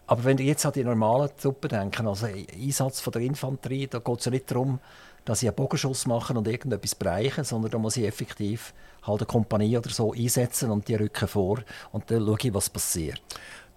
[0.06, 4.00] Aber wenn ihr jetzt an die normalen Truppen denken, also Einsatz von der Infanterie, da
[4.00, 4.80] geht es ja nicht darum,
[5.24, 9.26] dass sie einen Bogenschuss machen und irgendetwas bereichen, sondern da muss ich effektiv halt eine
[9.26, 11.60] Kompanie oder so einsetzen und die rücken vor
[11.92, 13.20] und dann schaue ich, was passiert.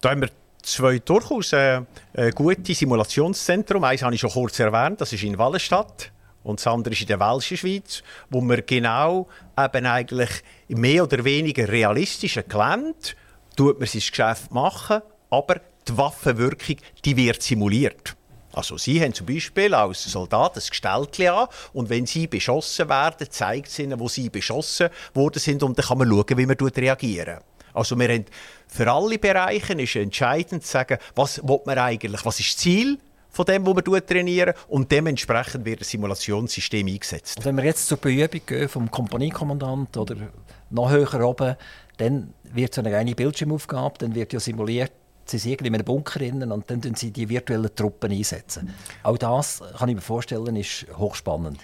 [0.00, 0.30] Da haben wir
[0.62, 1.82] zwei durchaus äh,
[2.12, 3.82] äh, gute Simulationszentren.
[3.84, 6.10] Eins habe ich schon kurz erwähnt, das ist in Wallenstadt
[6.42, 9.28] und das andere ist in der Welschen Schweiz, wo wir genau
[9.58, 10.30] eben eigentlich
[10.68, 12.94] mehr oder weniger realistischen Gelände
[13.56, 18.16] tut man sein Geschäft machen, aber die Waffenwirkung die wird simuliert.
[18.54, 23.26] Also Sie haben zum Beispiel als Soldat ein Gestellchen an und wenn Sie beschossen werden,
[23.30, 26.56] zeigt es Ihnen, wo Sie beschossen worden sind und dann kann man schauen, wie man
[26.56, 27.38] reagieren.
[27.72, 28.24] Also wir haben
[28.68, 32.98] für alle Bereiche ist entscheidend zu sagen, was man eigentlich, was ist das Ziel
[33.30, 37.38] von dem, was wir trainieren und dementsprechend wird ein Simulationssystem eingesetzt.
[37.38, 40.16] Und wenn wir jetzt zur Beübung gehen vom Kompaniekommandant oder
[40.70, 41.56] noch höher oben,
[41.96, 44.92] dann wird so eine reine Bildschirmaufgabe, dann wird ja simuliert,
[45.26, 48.74] sie sind in einem Bunker innen und dann setzen sie die virtuellen Truppen einsetzen.
[49.02, 51.58] Auch das kann ich mir vorstellen, ist hochspannend.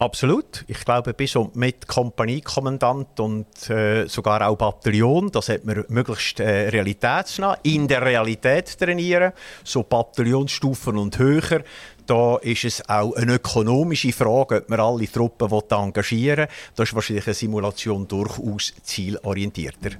[0.00, 0.64] Absolut.
[0.68, 6.38] Ich glaube, bis und mit Kompaniekommandant und äh, sogar auch Bataillon, das hat man möglichst
[6.38, 9.32] äh, realitätsnah in der Realität trainieren,
[9.64, 11.64] so Bataillonsstufen und höher.
[12.06, 16.48] Da ist es auch eine ökonomische Frage, ob man alle Truppen engagieren will.
[16.76, 19.90] Da ist wahrscheinlich eine Simulation durchaus zielorientierter.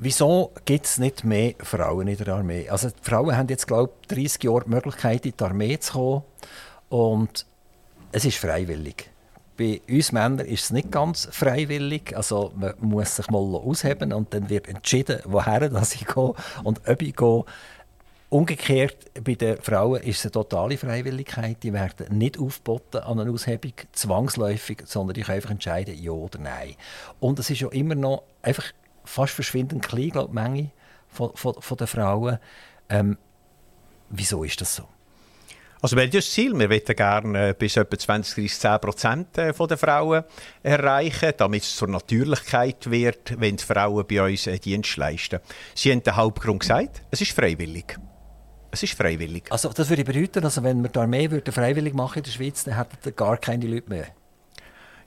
[0.00, 2.68] Wieso gibt es nicht mehr Frauen in der Armee?
[2.68, 5.92] Also die Frauen haben jetzt, glaube ich, 30 Jahre die Möglichkeit, in die Armee zu
[5.92, 6.22] kommen.
[6.88, 7.46] Und
[8.10, 9.10] es ist freiwillig.
[9.56, 12.16] Bei uns Männern ist es nicht ganz freiwillig.
[12.16, 16.34] Also man muss sich mal ausheben und dann wird entschieden, woher dass ich gehe
[16.64, 17.44] und ob ich gehe.
[18.28, 21.62] Umgekehrt, bei den Frauen ist es eine totale Freiwilligkeit.
[21.62, 26.38] Die werden nicht aufgeboten an eine Aushebung, zwangsläufig, sondern ich kann einfach entscheiden, ja oder
[26.38, 26.74] nein.
[27.20, 28.64] Und es ist ja immer noch einfach
[29.04, 30.70] fast verschwindend klein, glaube die Menge
[31.08, 32.38] von, von, von der Frauen.
[32.88, 33.18] Ähm,
[34.08, 34.88] wieso ist das so?
[35.82, 39.38] Also wir haben das Ziel, wir wollen gerne äh, bis etwa 20, 30, 10 Prozent
[39.38, 40.22] äh, der Frauen
[40.62, 45.40] erreichen, damit es zur Natürlichkeit wird, wenn die Frauen bei uns äh, Dienst leisten.
[45.74, 47.98] Sie haben den Hauptgrund gesagt, es ist freiwillig.
[48.70, 49.50] Es ist freiwillig.
[49.50, 52.62] Also das würde bedeuten, also wenn wir die Armee würde freiwillig machen in der Schweiz,
[52.62, 54.06] dann hätten gar keine Leute mehr.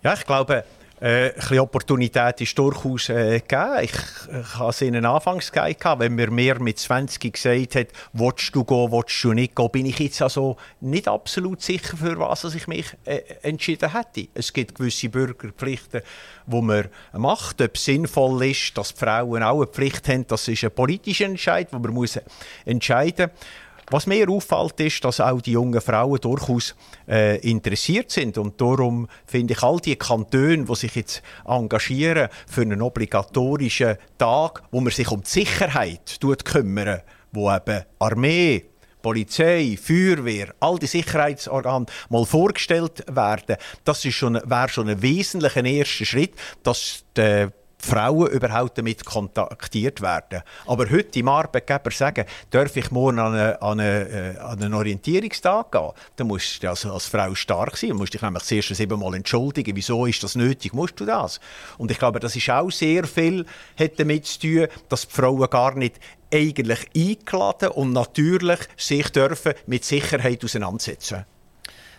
[0.04, 0.66] Ja, ich glaube,
[1.02, 3.80] äh, ein Opportunität ist durchaus äh, gegeben.
[3.82, 8.56] Ich, ich habe es Ihnen anfangs gesagt, wenn mir mehr mit 20 gesagt hat, willst
[8.56, 12.44] du gehen, willst du nicht gehen, bin ich jetzt also nicht absolut sicher, für was
[12.56, 14.30] ich mich äh, entschieden hätte.
[14.34, 16.02] Es gibt gewisse Bürgerpflichten,
[16.48, 17.62] die man macht.
[17.62, 21.26] Ob es sinnvoll ist, dass die Frauen auch eine Pflicht haben, das ist ein politischer
[21.26, 22.20] Entscheid, den man muss
[22.66, 23.65] entscheiden muss.
[23.92, 26.76] Was mir auffällt, ist, dass auch die jungen Frauen durchaus
[27.08, 28.38] äh, interessiert sind.
[28.38, 34.64] Und darum finde ich all die Kantone, die sich jetzt engagieren für einen obligatorischen Tag,
[34.72, 38.66] wo man sich um die Sicherheit kümmern, wo eben Armee,
[39.04, 45.64] Polizei, Feuerwehr, all die Sicherheitsorgane mal vorgestellt werden, das ist schon, wäre schon ein wesentlicher
[45.64, 46.34] erster Schritt,
[46.64, 50.42] dass die Frauen überhaupt damit kontaktiert werden.
[50.66, 54.74] Aber heute dem Arbeitgeber sagen, darf ich morgen an, eine, an, eine, äh, an einen
[54.74, 57.90] Orientierungstag gehen, dann musst du als, als Frau stark sein.
[57.90, 61.40] Du musst dich nämlich das erste siebenmal entschuldigen, wieso ist das nötig, musst du das?
[61.78, 63.46] Und ich glaube, das ist auch sehr viel
[63.78, 66.00] hat damit zu tun, dass die Frauen gar nicht
[66.34, 71.26] eigentlich eingeladen und natürlich sich dürfen mit Sicherheit auseinandersetzen.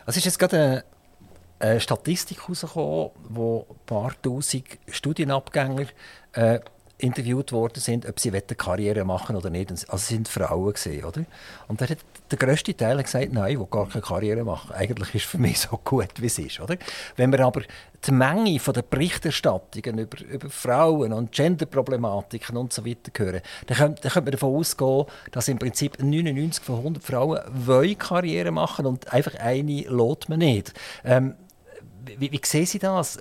[0.06, 0.84] Es ist jetzt gerade eine
[1.80, 5.86] Statistik herausgekommen, wo ein paar tausend Studienabgänger
[6.32, 6.60] äh,
[6.98, 9.70] interviewt worden sind, ob sie Karriere machen oder nicht.
[9.70, 11.24] Also es sind Frauen gesehen, oder?
[11.68, 11.98] Und hat
[12.30, 14.72] der grösste Teil gesagt, nein, ich will gar keine Karriere machen.
[14.72, 16.76] Eigentlich ist es für mich so gut, wie es ist, oder?
[17.16, 17.62] Wenn wir aber
[18.06, 23.76] die Menge von der Berichterstattungen über, über Frauen und Genderproblematiken und so weiter hören, dann
[23.76, 28.52] könnte, dann könnte man davon ausgehen, dass im Prinzip 99 von 100 Frauen wollen Karriere
[28.52, 30.72] machen und einfach eine lädt man nicht.
[31.04, 31.34] Ähm,
[32.18, 33.18] wie, wie sehen Sie das?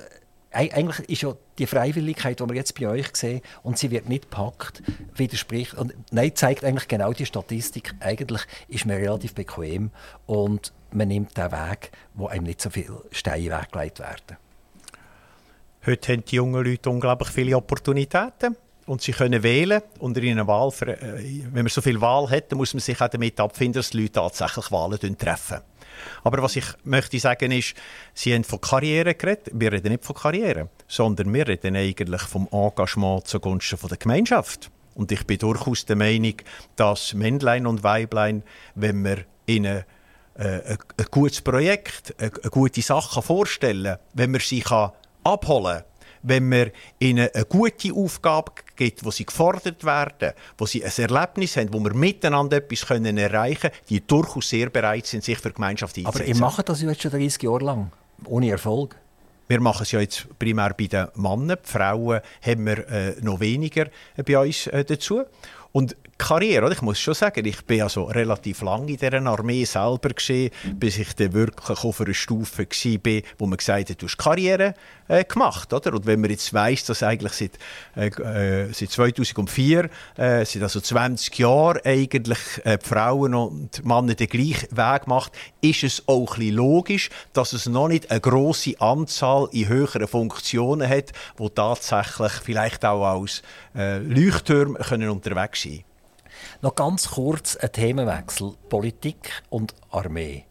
[0.52, 4.30] Eigentlich ist ja die Freiwilligkeit, die wir jetzt bei euch sehen, und sie wird nicht
[4.32, 4.82] gepackt,
[5.14, 5.74] widerspricht.
[5.74, 7.94] Und nein, zeigt eigentlich genau die Statistik.
[8.00, 9.92] Eigentlich ist man relativ bequem
[10.28, 14.38] und man nimmt den Weg, wo einem nicht so viele Steine weggelegt werden.
[15.86, 18.56] Heute haben die jungen Leute unglaublich viele Opportunitäten
[18.86, 22.52] und sie können wählen und in einer Wahl, äh, wenn man so viel Wahl hat,
[22.52, 25.60] dann muss man sich auch damit abfinden, dass die Leute tatsächlich Wahlen treffen.
[26.24, 27.76] Aber was ich möchte sagen ist,
[28.14, 29.50] Sie haben von Karriere geredet.
[29.54, 34.72] Wir reden nicht von Karriere, sondern wir reden eigentlich vom Engagement zugunsten der Gemeinschaft.
[34.96, 36.36] Und ich bin durchaus der Meinung,
[36.76, 38.44] dass Männlein und Weiblein,
[38.76, 39.84] wenn wir ihnen
[40.36, 44.64] äh, ein, gutes Projekt, eine, gute Sache vorstellen wenn man sie
[45.24, 45.95] abholen kann
[46.28, 51.56] wenn man ihnen eine gute Aufgabe gibt, wo sie gefordert werden, wo sie ein Erlebnis
[51.58, 55.50] haben, wo wir miteinander etwas können erreichen können, die durchaus sehr bereit sind, sich für
[55.50, 56.22] die Gemeinschaft einzusetzen.
[56.22, 57.92] Aber ihr macht das jetzt schon 30 Jahre lang,
[58.26, 58.96] ohne Erfolg?
[59.48, 61.60] Wir machen es ja jetzt primär bei den Männern.
[61.64, 63.88] Die Frauen haben wir äh, noch weniger
[64.26, 65.22] bei uns äh, dazu.
[65.72, 70.10] Und Karriere, ich muss schon sagen, ich bin also relativ lange in dieser Armee selber
[70.10, 74.18] gesehen, bis ich dann wirklich auf einer Stufe war, wo man gesagt hat, du hast
[74.18, 74.76] Karriere
[75.10, 75.94] äh, gemacht, oder?
[75.94, 77.60] Und wenn man jetzt weiss, dass eigentlich seit,
[77.98, 84.16] äh, äh seit 2004, äh, seit also 20 Jahren eigentlich äh, die Frauen und Männer
[84.16, 88.22] den gleichen Weg machen, ist es auch ein bisschen logisch, dass es noch nicht eine
[88.22, 93.42] grosse Anzahl in höheren Funktionen hat, die tatsächlich vielleicht auch als
[93.76, 95.95] äh, Leuchttürme können unterwegs sein können.
[96.62, 100.46] Noch ganz kurz ein Themenwechsel: Politik und Armee.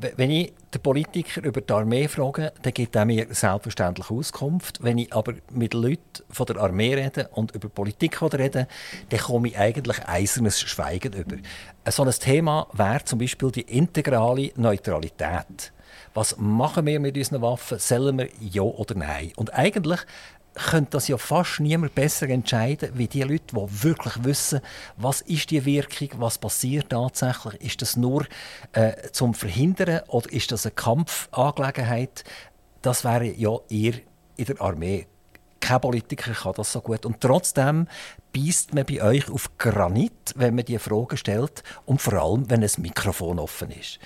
[0.00, 4.80] Wenn ich den Politiker über die Armee frage, dann gibt er mir selbstverständlich Auskunft.
[4.80, 8.68] Wenn ich aber mit Leuten von der Armee rede und über Politik rede,
[9.08, 11.36] dann komme ich eigentlich eisernes Schweigen über.
[11.90, 15.72] So ein Thema wäre zum Beispiel die integrale Neutralität.
[16.14, 17.80] Was machen wir mit unseren Waffen?
[17.80, 19.32] Sollen wir ja oder nein?
[19.34, 20.00] Und eigentlich
[20.58, 24.60] könnte das ja fast niemand besser entscheiden, wie die Leute, die wirklich wissen,
[24.96, 27.60] was ist die Wirkung, was passiert tatsächlich.
[27.62, 28.26] Ist das nur
[28.72, 32.24] äh, zum Verhindern oder ist das eine Kampfangelegenheit?
[32.82, 33.94] Das wäre ja eher
[34.36, 35.06] in der Armee.
[35.60, 37.04] Kein Politiker kann das so gut.
[37.04, 37.88] Und trotzdem
[38.32, 42.62] beißt man bei euch auf Granit, wenn man diese Fragen stellt und vor allem, wenn
[42.62, 43.98] ein Mikrofon offen ist.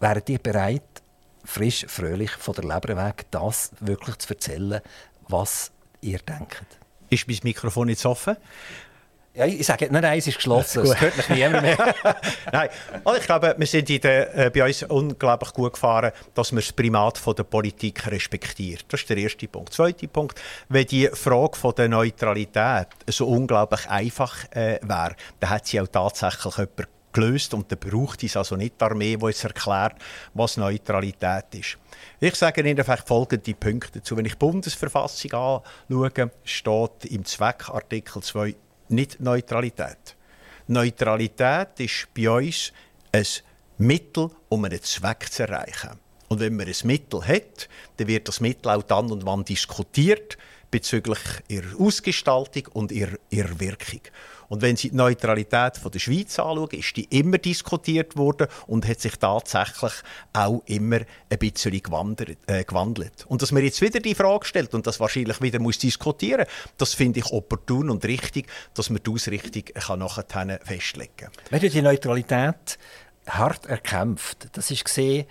[0.00, 1.02] Wären ihr bereit,
[1.44, 4.80] frisch, fröhlich von der Leber weg, das wirklich zu erzählen,
[5.28, 6.64] was ihr denkt.
[7.10, 8.36] Ist mein Mikrofon jetzt offen?
[9.36, 10.84] Ja, ich sage, nein, nein, es ist geschlossen.
[10.84, 11.76] Es hört mich niemand mehr.
[12.52, 12.68] nein,
[13.04, 16.72] also ich glaube, wir sind der, äh, bei uns unglaublich gut gefahren, dass man das
[16.72, 18.84] Primat von der Politik respektiert.
[18.88, 19.70] Das ist der erste Punkt.
[19.70, 25.50] Der zweite Punkt, wenn die Frage von der Neutralität so unglaublich einfach äh, wäre, dann
[25.50, 29.24] hat sie auch tatsächlich jemand gelöst und dann braucht es also nicht die Armee, die
[29.24, 29.96] uns erklärt,
[30.34, 31.78] was Neutralität ist.
[32.20, 34.16] Ich sage Ihnen vielleicht folgende Punkte dazu.
[34.16, 38.54] Wenn ich die Bundesverfassung anschaue, steht im Zweckartikel 2
[38.88, 40.16] nicht Neutralität.
[40.68, 42.72] Neutralität ist bei uns
[43.12, 43.26] ein
[43.78, 45.98] Mittel, um einen Zweck zu erreichen.
[46.28, 50.38] Und wenn man ein Mittel hat, dann wird das Mittel auch dann und wann diskutiert
[50.70, 54.00] bezüglich ihrer Ausgestaltung und ihrer, ihrer Wirkung.
[54.54, 58.86] Und wenn Sie die Neutralität von der Schweiz anschauen, ist die immer diskutiert worden und
[58.86, 59.92] hat sich tatsächlich
[60.32, 63.26] auch immer ein bisschen gewandert, äh, gewandelt.
[63.26, 66.46] Und dass man jetzt wieder die Frage stellt und das wahrscheinlich wieder muss diskutieren,
[66.78, 71.60] das finde ich opportun und richtig, dass man die Ausrichtung kann nachher festlegen kann.
[71.60, 72.78] Die Neutralität
[73.26, 75.26] hart erkämpft, das ist gesehen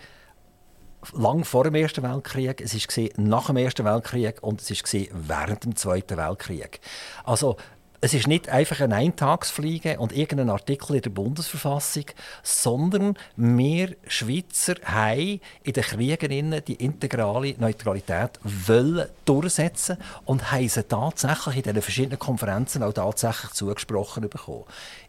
[1.14, 5.64] lang vor dem Ersten Weltkrieg, es gesehen nach dem Ersten Weltkrieg und es gesehen während
[5.64, 6.82] dem Zweiten Weltkrieg.
[7.24, 7.56] Also
[8.04, 12.04] es ist nicht einfach ein Eintagsfliege und irgendein Artikel in der Bundesverfassung,
[12.44, 19.96] sondern wir Schweizer haben in den Kriegen die integrale Neutralität wollen durchsetzen
[20.26, 24.66] und haben sie tatsächlich in diesen verschiedenen Konferenzen auch tatsächlich zugesprochen bekommen.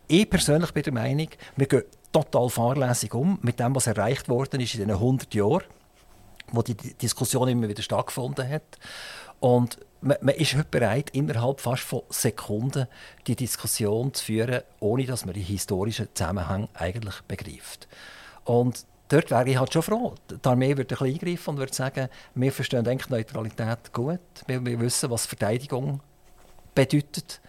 [0.06, 1.82] Ich persönlich bin der Meinung, wir gehen
[2.12, 5.64] total fahrlässig um mit dem, was erreicht worden ist in diesen 100 Jahren,
[6.54, 8.78] wo die Diskussion immer wieder stattgefunden hat.
[9.40, 12.86] Und man, man, ist heute bereit, innerhalb fast von Sekunden
[13.26, 17.88] die Diskussion zu führen, ohne dass man die historischen Zusammenhänge eigentlich begreift.
[18.44, 20.14] Und dort wäre ich halt schon froh.
[20.30, 24.20] Die Armee würde ein bisschen eingreifen und würde sagen, wir verstehen eigentlich Neutralität gut.
[24.46, 26.00] Wir, wir wissen, was Verteidigung
[26.74, 27.40] bedeutet.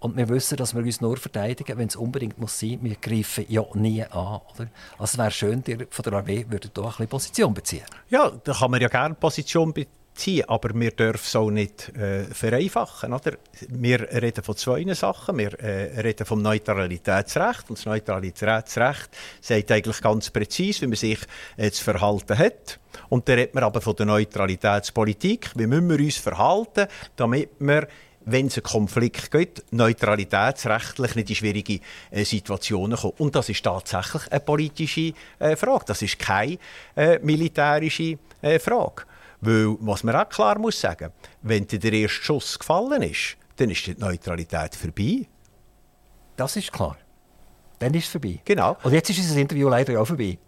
[0.00, 2.78] Und wir wissen, dass wir uns nur verteidigen, wenn es unbedingt muss sein.
[2.82, 4.40] Wir greifen ja nie an.
[4.54, 4.68] Oder?
[4.98, 7.84] Also es wäre schön, ihr von der Armee würdet hier ein Position beziehen.
[8.08, 11.88] Ja, da kann man ja gerne Position beziehen ziehen, aber wir dürfen es auch nicht
[11.96, 13.12] äh, vereinfachen.
[13.12, 13.32] Oder?
[13.68, 15.38] Wir reden von zwei Sachen.
[15.38, 21.20] Wir äh, reden vom Neutralitätsrecht und das Neutralitätsrecht sagt eigentlich ganz präzise, wie man sich
[21.56, 22.78] äh, zu verhalten hat.
[23.08, 25.52] Und dann redet man aber von der Neutralitätspolitik.
[25.54, 26.86] Wie müssen wir uns verhalten,
[27.16, 27.88] damit wir
[28.24, 33.14] wenn es einen Konflikt gibt, neutralitätsrechtlich nicht in schwierige äh, Situationen kommen.
[33.18, 35.84] Und das ist tatsächlich eine politische äh, Frage.
[35.86, 36.58] Das ist keine
[36.96, 39.04] äh, militärische äh, Frage.
[39.40, 41.12] Weil, was man auch klar muss sagen,
[41.42, 45.26] wenn der erste Schuss gefallen ist, dann ist die Neutralität vorbei.
[46.36, 46.96] Das ist klar.
[47.78, 48.40] Dann ist es vorbei.
[48.44, 48.76] Genau.
[48.82, 50.38] Und jetzt ist unser Interview leider auch vorbei.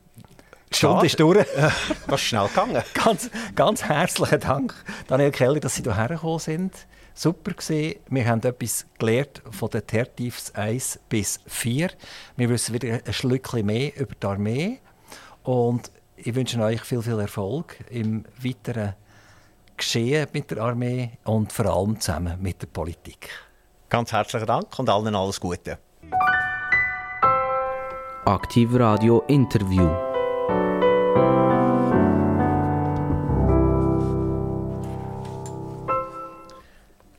[0.70, 1.46] Die Stunde ist durch.
[2.06, 2.82] das ist schnell gegangen.
[2.94, 4.74] ganz, ganz herzlichen Dank,
[5.06, 6.72] Daniel Keller, dass Sie hierher gekommen sind.
[7.14, 8.00] Super gesehen.
[8.08, 11.90] Wir haben etwas gelernt von den Tertiefs 1 bis 4.
[12.36, 14.78] Wir wissen wieder ein Schlückchen mehr über die Armee.
[15.42, 18.94] Und ich wünsche euch viel, viel Erfolg im weiteren
[19.76, 23.28] Geschehen mit der Armee und vor allem zusammen mit der Politik.
[23.88, 25.78] Ganz herzlichen Dank und allen alles Gute.
[28.24, 29.90] Aktiv Radio Interview.